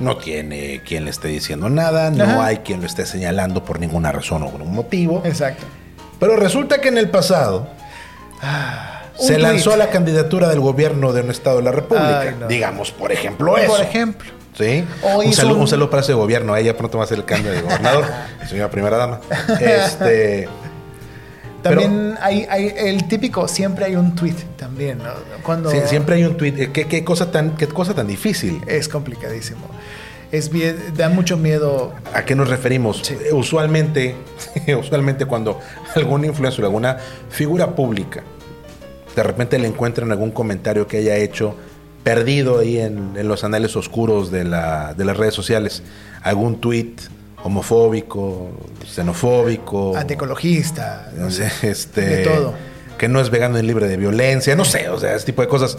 [0.00, 4.12] No tiene quien le esté diciendo nada, no hay quien lo esté señalando por ninguna
[4.12, 5.22] razón o por un motivo.
[5.24, 5.64] Exacto.
[6.20, 7.68] Pero resulta que en el pasado...
[8.40, 12.34] Ah, se lanzó a la candidatura del gobierno de un estado de la República.
[12.48, 13.68] Digamos, por ejemplo, eso.
[13.68, 14.30] Por ejemplo.
[14.56, 14.84] Sí.
[15.02, 15.68] Un saludo, un...
[15.68, 16.56] saludo, para ese gobierno.
[16.56, 18.04] Ella pronto va a ser el cambio de gobernador.
[18.48, 19.20] señora primera dama.
[19.60, 20.48] Este.
[21.62, 25.10] También hay, hay, el típico, siempre hay un tweet también, ¿no?
[25.42, 26.54] Cuando siempre hay un tweet.
[26.56, 28.62] Eh, ¿Qué, qué, cosa tan, ¿Qué cosa tan difícil?
[28.66, 29.68] Es complicadísimo.
[30.30, 31.92] Es bien, da mucho miedo.
[32.14, 33.02] ¿A qué nos referimos?
[33.32, 34.14] Usualmente,
[34.78, 35.58] usualmente cuando
[35.96, 36.98] algún influencer, alguna
[37.28, 38.22] figura pública
[39.18, 41.56] de repente le encuentran algún comentario que haya hecho
[42.04, 45.82] perdido ahí en, los anales oscuros de, las redes sociales,
[46.22, 46.94] algún tweet
[47.42, 48.48] homofóbico,
[48.86, 52.54] xenofóbico, antiecologista, no sé, este, de todo.
[52.96, 55.48] que no es vegano y libre de violencia, no sé, o sea, ese tipo de
[55.48, 55.78] cosas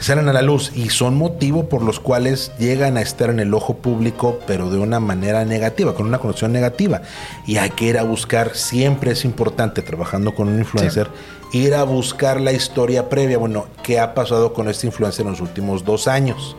[0.00, 3.54] salen a la luz y son motivo por los cuales llegan a estar en el
[3.54, 7.02] ojo público, pero de una manera negativa, con una connotación negativa.
[7.46, 11.08] Y hay que ir a buscar, siempre es importante trabajando con un influencer,
[11.52, 13.38] ir a buscar la historia previa.
[13.38, 16.56] Bueno, ¿qué ha pasado con este influencer en los últimos dos años?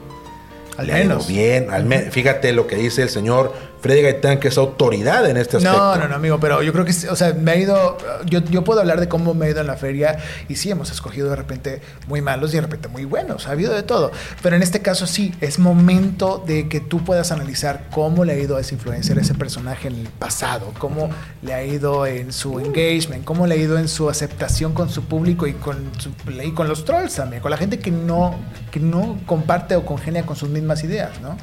[0.77, 1.27] Al menos.
[1.27, 3.53] Bien, al fíjate lo que dice el señor
[3.85, 5.77] Freddy Gaitán, que es autoridad en este aspecto.
[5.77, 8.63] No, no, no, amigo, pero yo creo que, o sea, me ha ido, yo, yo
[8.63, 10.17] puedo hablar de cómo me ha ido en la feria
[10.49, 13.75] y sí, hemos escogido de repente muy malos y de repente muy buenos, ha habido
[13.75, 14.11] de todo,
[14.41, 18.39] pero en este caso sí, es momento de que tú puedas analizar cómo le ha
[18.39, 21.11] ido a ese influencer, a ese personaje en el pasado, cómo
[21.43, 25.03] le ha ido en su engagement, cómo le ha ido en su aceptación con su
[25.03, 26.09] público y con, su,
[26.41, 28.33] y con los trolls también, con la gente que no,
[28.71, 31.37] que no comparte o congenia con sus mismas ideas, ¿no?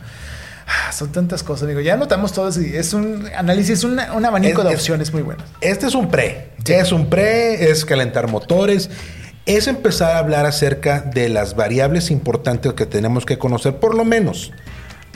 [0.66, 1.80] Ah, son tantas cosas, amigo.
[1.80, 2.48] Ya notamos todo.
[2.48, 5.46] Es un análisis, es un abanico de opciones muy buenas.
[5.60, 6.50] Este es un pre.
[6.66, 8.90] Es un pre, es calentar motores.
[9.44, 14.04] Es empezar a hablar acerca de las variables importantes que tenemos que conocer, por lo
[14.04, 14.52] menos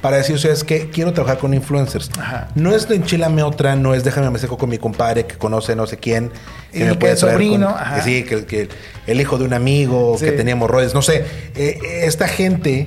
[0.06, 2.10] para decir, es que quiero trabajar con influencers.
[2.54, 5.74] No es de enchilame otra, no es déjame me seco con mi compadre que conoce
[5.74, 6.30] no sé quién.
[6.70, 7.74] Que me puede sobrino.
[7.96, 8.68] que sí, que,
[9.06, 11.24] el hijo de un amigo, que teníamos roles, no sé.
[11.56, 12.86] Eh, esta gente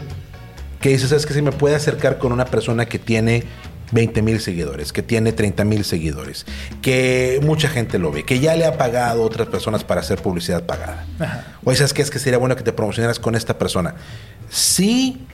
[0.79, 3.43] que dices, es que si me puede acercar con una persona que tiene
[3.91, 6.45] 20 mil seguidores, que tiene 30 mil seguidores,
[6.81, 10.21] que mucha gente lo ve, que ya le ha pagado a otras personas para hacer
[10.21, 11.05] publicidad pagada.
[11.63, 13.95] O dices que es que sería bueno que te promocionaras con esta persona.
[14.49, 15.25] Sí,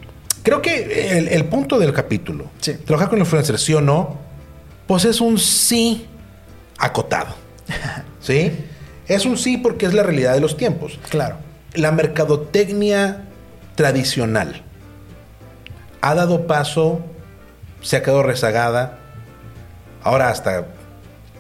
[0.44, 2.50] creo que el, punto del capítulo,
[2.86, 4.18] trabajar con influencers, sí o no,
[4.88, 6.08] pues es un sí
[6.78, 7.36] acotado.
[8.22, 8.52] ¿Sí?
[9.08, 11.00] Es un sí porque es la realidad de los tiempos.
[11.10, 11.38] Claro.
[11.74, 13.26] La mercadotecnia
[13.76, 14.65] tradicional
[16.06, 17.02] ha dado paso,
[17.82, 19.00] se ha quedado rezagada.
[20.04, 20.68] Ahora hasta,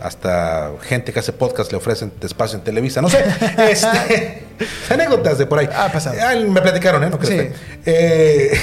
[0.01, 2.99] hasta gente que hace podcast le ofrecen espacio en Televisa.
[2.99, 3.23] No sé,
[3.69, 4.43] este,
[4.89, 5.69] anécdotas de por ahí.
[5.71, 6.17] Ah, pasado.
[6.19, 7.11] Ah, me platicaron, ¿eh?
[7.11, 7.37] No sí.
[7.85, 8.59] eh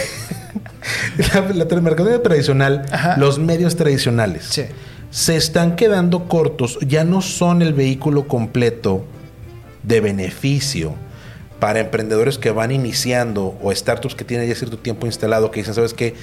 [1.33, 2.85] la, la tradicional,
[3.17, 4.61] los medios tradicionales,
[5.11, 9.05] se están quedando cortos, ya no son el vehículo completo
[9.85, 10.97] de beneficio
[11.63, 15.75] para emprendedores que van iniciando o startups que tienen ya cierto tiempo instalado, que dicen,
[15.75, 16.15] ¿sabes qué?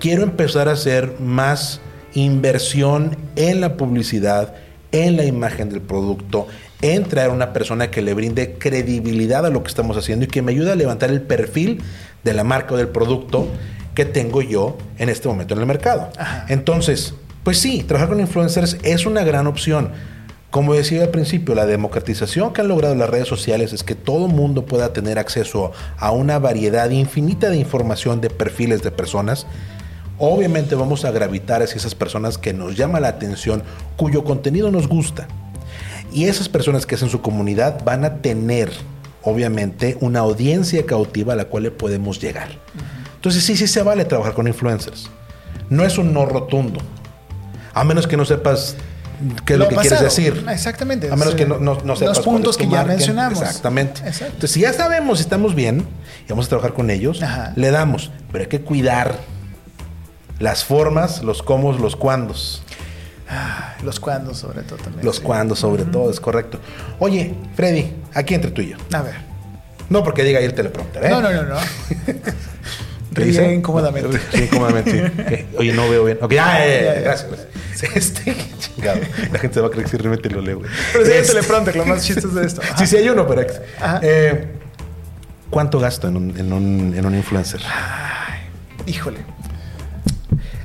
[0.00, 1.80] Quiero empezar a hacer más
[2.14, 4.54] inversión en la publicidad,
[4.90, 6.48] en la imagen del producto,
[6.82, 10.42] en traer una persona que le brinde credibilidad a lo que estamos haciendo y que
[10.42, 11.80] me ayude a levantar el perfil
[12.24, 13.46] de la marca o del producto
[13.94, 16.10] que tengo yo en este momento en el mercado.
[16.48, 19.92] Entonces, pues sí, trabajar con influencers es una gran opción.
[20.50, 24.28] Como decía al principio, la democratización que han logrado las redes sociales es que todo
[24.28, 29.46] mundo pueda tener acceso a una variedad infinita de información de perfiles de personas.
[30.18, 33.62] Obviamente vamos a gravitar hacia esas personas que nos llama la atención,
[33.96, 35.28] cuyo contenido nos gusta.
[36.14, 38.72] Y esas personas que hacen su comunidad van a tener,
[39.22, 42.48] obviamente, una audiencia cautiva a la cual le podemos llegar.
[43.16, 45.10] Entonces sí, sí se vale trabajar con influencers.
[45.68, 46.80] No es un no rotundo.
[47.74, 48.76] A menos que no sepas
[49.44, 50.44] qué es lo, que quieres decir.
[50.48, 51.10] Exactamente.
[51.10, 53.40] A menos que no, no, sepas los puntos que ya mencionamos.
[53.40, 54.00] Exactamente.
[54.04, 55.86] Entonces, si ya sabemos si estamos bien
[56.26, 57.20] y vamos a trabajar con ellos,
[57.56, 58.10] le damos.
[58.30, 59.16] Pero hay que cuidar
[60.38, 62.62] las formas, los cómo, los cuándos.
[63.30, 65.04] Ah, los cuándos, sobre todo también.
[65.04, 66.58] Los cuándos, sobre todo, es correcto.
[66.98, 68.76] Oye, Freddy, aquí entre tú y yo.
[68.92, 69.28] A ver.
[69.90, 71.10] No porque diga ahí el teleprompter, ¿eh?
[71.10, 71.56] No, no, no, no.
[73.12, 74.18] Ríe incómodamente.
[74.32, 75.46] Sí, incómodamente, sí.
[75.58, 76.18] Oye, no veo bien.
[76.20, 76.58] Ok, ya,
[77.02, 77.26] gracias.
[77.94, 78.98] Este, chingado.
[79.32, 80.60] La gente se va a creer que sí, realmente lo leo.
[80.92, 81.28] Pero sí, este...
[81.34, 82.60] teleprompter, lo más chistes de esto.
[82.76, 83.46] Sí, sí, hay uno, pero...
[84.02, 84.46] Eh,
[85.48, 87.60] ¿Cuánto gasto en un, en un, en un influencer?
[87.64, 88.40] Ay,
[88.86, 89.18] híjole.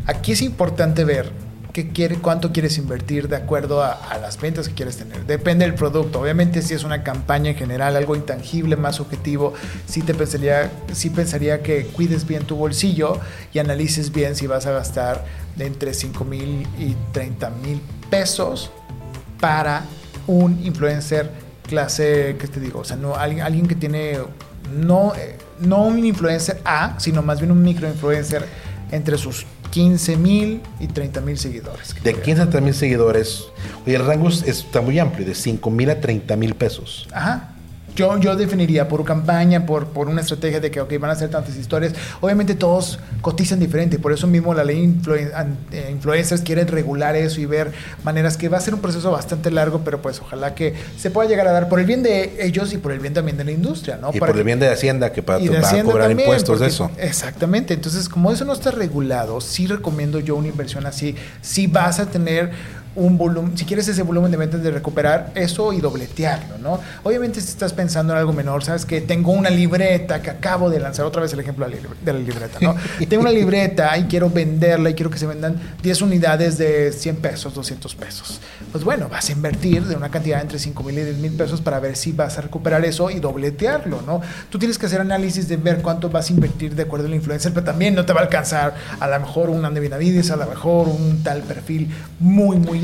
[0.07, 1.31] Aquí es importante ver
[1.73, 5.25] qué quiere, cuánto quieres invertir de acuerdo a, las ventas que quieres tener.
[5.25, 6.21] Depende del producto.
[6.21, 9.53] Obviamente, si es una campaña en general, algo intangible, más objetivo,
[9.87, 13.19] sí te pensaría, sí pensaría que cuides bien tu bolsillo
[13.51, 15.25] y analices bien si vas a gastar
[15.57, 18.71] entre 5 mil y 30 mil pesos
[19.39, 19.83] para
[20.27, 21.29] un influencer
[21.67, 22.81] clase, ¿qué te digo?
[22.81, 24.19] O sea, no, alguien, alguien que tiene,
[24.71, 28.45] no, eh, no un influencer A, sino más bien un microinfluencer
[28.91, 31.95] entre sus 15 mil y 30 mil seguidores.
[32.03, 33.45] De 15 a 30 mil seguidores.
[33.87, 37.07] Oye, el rango está muy amplio, de 5 mil a 30 mil pesos.
[37.11, 37.52] Ajá.
[37.95, 41.29] Yo, yo definiría por campaña, por, por una estrategia de que okay, van a ser
[41.29, 41.93] tantas historias.
[42.21, 44.99] Obviamente todos cotizan diferente, por eso mismo la ley
[45.71, 47.71] eh, influencers quiere regular eso y ver
[48.03, 51.29] maneras que va a ser un proceso bastante largo, pero pues ojalá que se pueda
[51.29, 53.51] llegar a dar por el bien de ellos y por el bien también de la
[53.51, 54.11] industria, ¿no?
[54.13, 55.39] Y por el bien de Hacienda, que para,
[55.83, 56.89] cobrar impuestos de eso.
[56.97, 61.15] Exactamente, entonces como eso no está regulado, sí recomiendo yo una inversión así.
[61.41, 62.51] Si vas a tener
[62.95, 66.79] un volumen, si quieres ese volumen de ventas de recuperar eso y dobletearlo, ¿no?
[67.03, 70.79] Obviamente si estás pensando en algo menor, sabes que tengo una libreta que acabo de
[70.79, 72.75] lanzar, otra vez el ejemplo de la libreta, ¿no?
[72.99, 76.91] Y tengo una libreta y quiero venderla y quiero que se vendan 10 unidades de
[76.91, 78.39] 100 pesos, 200 pesos.
[78.71, 81.61] Pues bueno, vas a invertir de una cantidad entre 5 mil y 10 mil pesos
[81.61, 84.21] para ver si vas a recuperar eso y dobletearlo, ¿no?
[84.49, 87.15] Tú tienes que hacer análisis de ver cuánto vas a invertir de acuerdo a la
[87.15, 87.95] influencer, pero también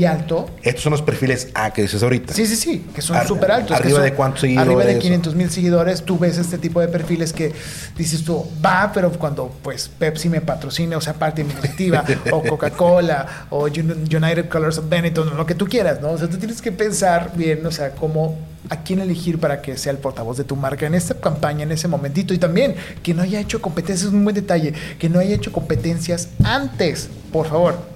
[0.00, 0.48] muy, alto.
[0.62, 2.34] Estos son los perfiles A que dices ahorita.
[2.34, 3.76] Sí, sí, sí, que son súper altos.
[3.76, 4.66] Arriba de cuántos seguidores.
[4.66, 6.02] Arriba de 500 mil seguidores.
[6.02, 7.52] Tú ves este tipo de perfiles que
[7.96, 12.04] dices tú, va, pero cuando pues Pepsi me patrocine, o sea, parte de mi directiva,
[12.30, 16.10] o Coca-Cola, o United Colors of Benetton, lo que tú quieras, ¿no?
[16.12, 18.38] O sea, tú tienes que pensar bien, o sea, cómo
[18.68, 21.72] a quién elegir para que sea el portavoz de tu marca en esta campaña, en
[21.72, 22.34] ese momentito.
[22.34, 25.50] Y también que no haya hecho competencias, es un buen detalle, que no haya hecho
[25.50, 27.89] competencias antes, por favor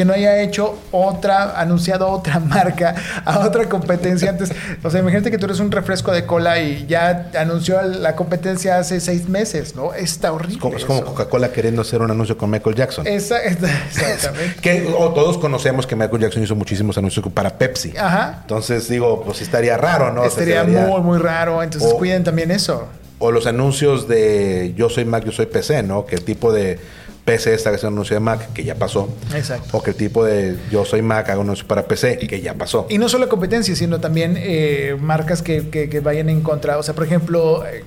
[0.00, 4.50] que no haya hecho otra, anunciado otra marca, a otra competencia antes.
[4.82, 8.78] O sea, imagínate que tú eres un refresco de cola y ya anunció la competencia
[8.78, 9.92] hace seis meses, ¿no?
[9.92, 10.74] Está horrible.
[10.74, 13.06] Es como, Coca-Cola queriendo hacer un anuncio con Michael Jackson.
[13.06, 14.62] exactamente.
[14.62, 17.92] que todos conocemos que Michael Jackson hizo muchísimos anuncios para Pepsi.
[17.98, 18.38] Ajá.
[18.40, 20.24] Entonces digo, pues estaría raro, ¿no?
[20.24, 21.62] Estaría muy, muy raro.
[21.62, 22.88] Entonces cuiden también eso.
[23.18, 26.06] O los anuncios de yo soy Mac, yo soy PC, ¿no?
[26.06, 26.78] Que el tipo de
[27.24, 29.08] PC esta que se anuncio de Mac, que ya pasó.
[29.34, 29.76] Exacto.
[29.76, 32.86] O que el tipo de yo soy Mac, hago anuncio para PC, que ya pasó.
[32.88, 36.78] Y no solo competencia, sino también eh, marcas que, que, vayan en contra.
[36.78, 37.84] O sea, por ejemplo, eh,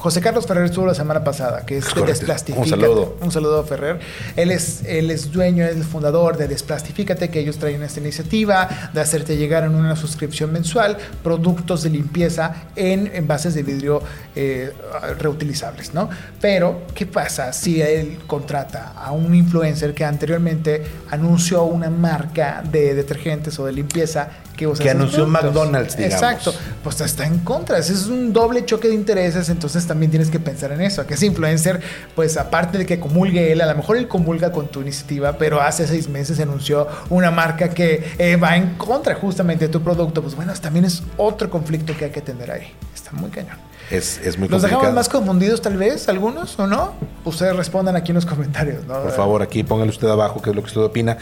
[0.00, 2.72] José Carlos Ferrer estuvo la semana pasada, que es de Desplastifícate.
[2.74, 3.16] Un saludo.
[3.20, 4.00] Un saludo a Ferrer.
[4.34, 8.90] Él es, él es dueño, es el fundador de Desplastifícate, que ellos traen esta iniciativa
[8.94, 14.02] de hacerte llegar en una suscripción mensual productos de limpieza en envases de vidrio
[14.34, 14.72] eh,
[15.18, 16.08] reutilizables, ¿no?
[16.40, 22.94] Pero, ¿qué pasa si él contrata a un influencer que anteriormente anunció una marca de
[22.94, 24.30] detergentes o de limpieza
[24.78, 26.22] que, anunció McDonald's, digamos.
[26.22, 27.78] Exacto, pues está en contra.
[27.78, 31.06] es un doble choque de intereses, entonces también tienes que pensar en eso.
[31.06, 31.80] Que ese influencer,
[32.14, 35.60] pues aparte de que comulgue él, a lo mejor él comulga con tu iniciativa, pero
[35.60, 40.22] hace seis meses anunció una marca que eh, va en contra justamente de tu producto.
[40.22, 42.72] Pues bueno, también es otro conflicto que hay que atender ahí.
[42.94, 43.56] Está muy cañón.
[43.90, 46.94] Es, es muy ¿Los dejamos más confundidos tal vez, algunos o no?
[47.24, 48.84] Ustedes respondan aquí en los comentarios.
[48.86, 49.02] ¿no?
[49.02, 51.18] Por favor, aquí póngale usted abajo qué es lo que usted opina.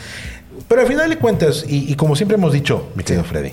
[0.67, 3.53] Pero al final de cuentas, y, como siempre hemos dicho, mi querido Freddy,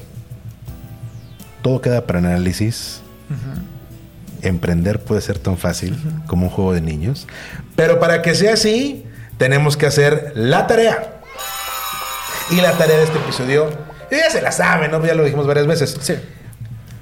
[1.61, 3.01] todo queda para análisis.
[4.41, 5.97] Emprender puede ser tan fácil
[6.27, 7.27] como un juego de niños.
[7.75, 9.05] Pero para que sea así,
[9.37, 11.21] tenemos que hacer la tarea.
[12.51, 13.69] Y la tarea de este episodio,
[14.11, 15.03] ya se la saben, ¿no?
[15.03, 15.97] Ya lo dijimos varias veces.
[15.99, 16.15] Sí.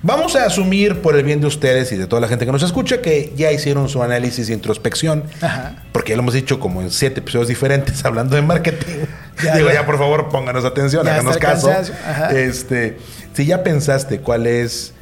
[0.05, 2.61] Vamos a asumir por el bien de ustedes y de toda la gente que nos
[2.61, 5.23] escucha que ya hicieron su análisis e introspección.
[5.93, 9.05] Porque ya lo hemos dicho como en siete episodios diferentes hablando de marketing.
[9.41, 9.85] Ya, Digo, ya.
[9.85, 11.71] por favor, pónganos atención, háganos caso.
[12.35, 12.97] Este,
[13.33, 14.93] si ya pensaste cuál es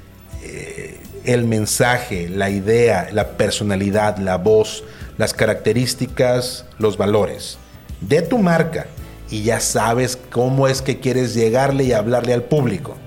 [0.44, 4.84] eh, el mensaje, la idea, la personalidad, la voz,
[5.18, 7.58] las características, los valores
[8.02, 8.86] de tu marca
[9.32, 12.98] y ya sabes cómo es que quieres llegarle y hablarle al público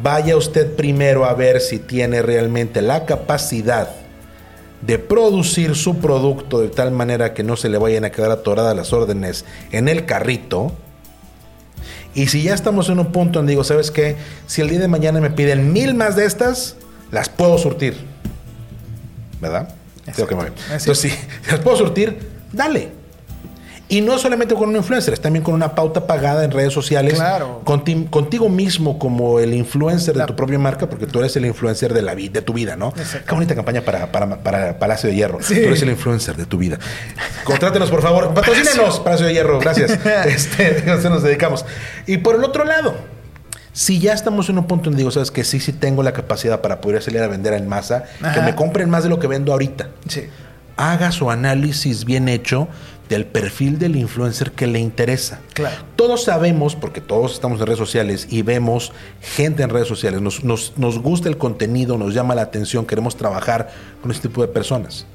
[0.00, 3.88] vaya usted primero a ver si tiene realmente la capacidad
[4.80, 8.76] de producir su producto de tal manera que no se le vayan a quedar atoradas
[8.76, 10.72] las órdenes en el carrito.
[12.14, 14.16] Y si ya estamos en un punto donde digo, ¿sabes qué?
[14.46, 16.76] Si el día de mañana me piden mil más de estas,
[17.10, 17.96] las puedo surtir.
[19.40, 19.74] ¿Verdad?
[20.70, 21.10] Entonces, si
[21.50, 22.18] las puedo surtir,
[22.52, 23.01] dale.
[23.92, 27.12] Y no solamente con un influencer, es también con una pauta pagada en redes sociales.
[27.12, 27.60] Claro.
[27.62, 32.00] contigo mismo como el influencer de tu propia marca, porque tú eres el influencer de,
[32.00, 32.94] la de tu vida, ¿no?
[32.94, 35.40] Qué bonita campaña para, para, Palacio de Hierro.
[35.46, 36.78] Tú eres el influencer de tu vida.
[37.44, 38.32] Contrátenos, por favor.
[38.32, 39.58] Patrocínenos, Palacio de Hierro.
[39.58, 39.90] Gracias.
[40.24, 41.66] este, nos dedicamos.
[42.06, 42.94] Y por el otro lado,
[43.74, 46.62] si ya estamos en un punto donde digo, sabes que sí, sí tengo la capacidad
[46.62, 49.52] para poder salir a vender en masa, que me compren más de lo que vendo
[49.52, 49.90] ahorita.
[50.08, 50.28] Sí.
[50.78, 52.68] Haga su análisis bien hecho
[53.08, 55.40] del perfil del influencer que le interesa.
[55.54, 55.76] Claro.
[55.96, 60.44] Todos sabemos, porque todos estamos en redes sociales y vemos gente en redes sociales, nos,
[60.44, 65.06] nos, gusta el contenido, nos llama la atención, queremos trabajar con este tipo de personas.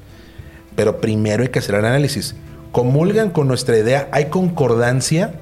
[0.76, 2.36] Pero primero hay que hacer el análisis.
[2.72, 5.34] Comulgan con nuestra idea, hay concordancia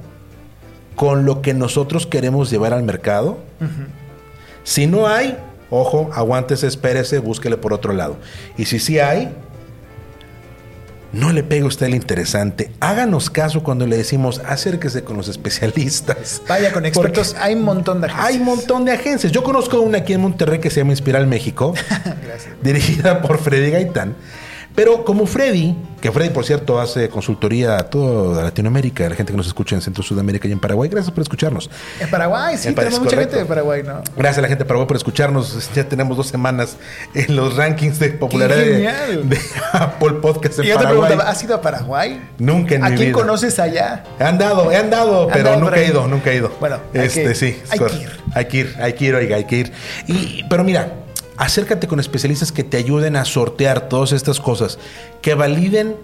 [0.95, 3.37] con lo que nosotros queremos llevar al mercado.
[4.63, 5.37] Si no hay,
[5.69, 8.17] ojo, aguántese, espérese, búsquele por otro lado.
[8.57, 9.31] Y si sí hay,
[11.17, 12.71] no le pegue usted el interesante.
[12.79, 16.43] Háganos caso cuando le decimos acérquese con los especialistas.
[16.47, 17.35] Vaya con expertos.
[17.39, 18.29] hay un montón de agencias.
[18.29, 19.31] Hay un montón de agencias.
[19.31, 21.73] Yo conozco una aquí en Monterrey que se llama Inspiral México,
[22.61, 24.15] dirigida por Freddy Gaitán.
[24.77, 29.33] Pero como Freddy, que Freddy, por cierto, hace consultoría a toda Latinoamérica, a la gente
[29.33, 31.67] que nos escucha en Centro Sudamérica y en Paraguay, gracias por escucharnos.
[31.99, 33.31] En Paraguay, sí, tenemos mucha correcto.
[33.31, 34.03] gente de Paraguay, ¿no?
[34.15, 35.71] Gracias a la gente de Paraguay por escucharnos.
[35.75, 36.77] Ya tenemos dos semanas
[37.15, 39.39] en los rankings de popularidad ¡Qué de, de
[39.73, 42.21] Apple Podcast en Y yo te preguntaba, ¿has ido a Paraguay?
[42.37, 43.17] Nunca en ¿A mi quién vida.
[43.19, 44.03] conoces allá?
[44.19, 46.51] He andado, he andado, ¿Han pero andado nunca he ido, nunca he ido.
[46.59, 48.09] Bueno, hay este que- sí, hay que ir.
[48.35, 49.71] Hay que ir, hay que ir, oiga, hay que ir.
[50.05, 50.91] Y, pero mira,
[51.37, 54.79] acércate con especialistas que te ayuden a sortear todas estas cosas,
[55.21, 55.95] que validen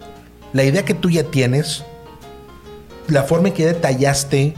[0.54, 1.84] la idea que tú ya tienes,
[3.08, 4.54] la forma en que detallaste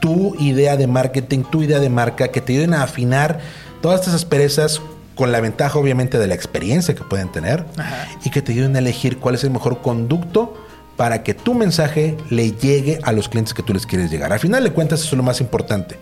[0.00, 3.40] tu idea de marketing, tu idea de marca, que te ayuden a afinar
[3.82, 4.80] todas estas asperezas
[5.14, 8.08] con la ventaja obviamente de la experiencia que pueden tener Ajá.
[8.24, 10.54] y que te ayuden a elegir cuál es el mejor conducto
[10.96, 14.32] para que tu mensaje le llegue a los clientes que tú les quieres llegar.
[14.32, 15.98] Al final de cuentas eso es lo más importante.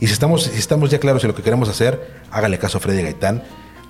[0.00, 2.80] Y si estamos, si estamos ya claros en lo que queremos hacer, hágale caso a
[2.80, 3.42] Freddy Gaitán.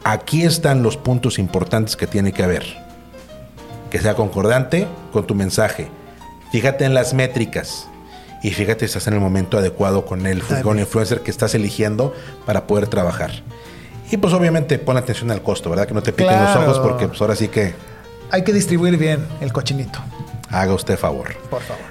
[0.02, 2.64] Aquí están los puntos importantes que tiene que haber.
[3.90, 5.88] Que sea concordante con tu mensaje.
[6.52, 7.86] Fíjate en las métricas.
[8.42, 11.54] Y fíjate si estás en el momento adecuado con el, con el influencer que estás
[11.54, 12.14] eligiendo
[12.46, 13.30] para poder trabajar.
[14.10, 15.86] Y pues obviamente pon atención al costo, ¿verdad?
[15.86, 16.60] Que no te piquen Claro.
[16.60, 17.74] los ojos porque pues ahora sí que
[18.32, 20.00] Hay que distribuir bien el cochinito,
[20.50, 21.36] haga usted favor.
[21.50, 21.84] por favor.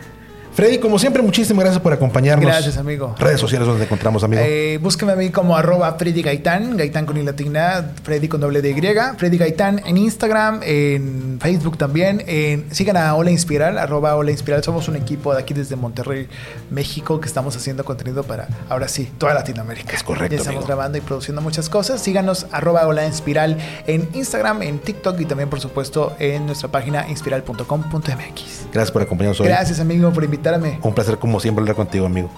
[0.60, 2.46] Freddy, como siempre, muchísimas gracias por acompañarnos.
[2.46, 3.16] Gracias, amigo.
[3.18, 4.42] Redes sociales donde te encontramos, amigo.
[4.46, 8.60] Eh, búsqueme a mí como arroba Freddy Gaitán, Gaitán con I latina, Freddy con doble
[8.60, 8.74] Y,
[9.18, 12.22] Freddy Gaitán en Instagram, en Facebook también.
[12.28, 14.62] En, sigan a Hola Inspiral, arroba Hola Inspiral.
[14.62, 16.28] Somos un equipo de aquí desde Monterrey,
[16.70, 19.96] México, que estamos haciendo contenido para, ahora sí, toda Latinoamérica.
[19.96, 20.68] Es correcto, Ya estamos amigo.
[20.68, 22.02] grabando y produciendo muchas cosas.
[22.02, 23.58] Síganos arroba Hola Inspiral
[23.88, 28.68] en Instagram, en TikTok y también, por supuesto, en nuestra página inspiral.com.mx.
[28.74, 29.48] Gracias por acompañarnos hoy.
[29.48, 30.49] Gracias, amigo, por invitarme.
[30.82, 32.30] Un placer, como siempre, hablar contigo, amigo.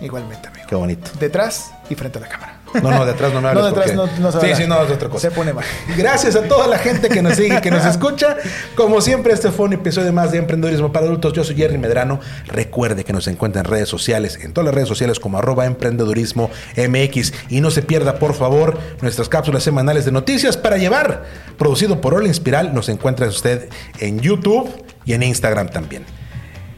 [0.00, 0.64] Igualmente, amigo.
[0.66, 1.10] Qué bonito.
[1.20, 2.56] Detrás y frente a la cámara.
[2.82, 3.64] No, no, de atrás no me hables.
[3.64, 5.28] No, detrás porque- no, no se Sí, sí, no, es otra cosa.
[5.28, 5.64] Se pone mal.
[5.96, 8.36] Gracias a toda la gente que nos sigue, que nos escucha.
[8.76, 11.32] Como siempre, este fue un episodio más de Emprendedurismo para Adultos.
[11.34, 12.20] Yo soy Jerry Medrano.
[12.46, 16.48] Recuerde que nos encuentra en redes sociales, en todas las redes sociales como arroba emprendedurismo
[16.78, 17.32] MX.
[17.50, 21.24] Y no se pierda, por favor, nuestras cápsulas semanales de noticias para llevar.
[21.58, 22.72] Producido por Hola Inspiral.
[22.72, 23.68] Nos encuentra usted
[23.98, 24.70] en YouTube
[25.04, 26.06] y en Instagram también.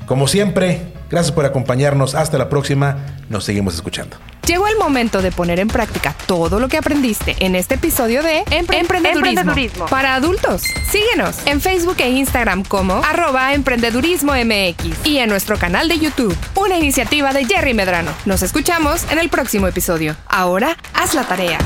[0.06, 0.80] Como siempre,
[1.10, 2.14] gracias por acompañarnos.
[2.14, 2.96] Hasta la próxima.
[3.28, 4.16] Nos seguimos escuchando.
[4.46, 8.40] Llegó el momento de poner en práctica todo lo que aprendiste en este episodio de
[8.46, 9.86] Empre- Emprendedurismo, Emprendedurismo.
[9.86, 10.62] para adultos.
[10.90, 16.36] Síguenos en Facebook e Instagram como arroba Emprendedurismo MX y en nuestro canal de YouTube,
[16.56, 18.10] una iniciativa de Jerry Medrano.
[18.26, 20.16] Nos escuchamos en el próximo episodio.
[20.26, 21.58] Ahora, haz la tarea.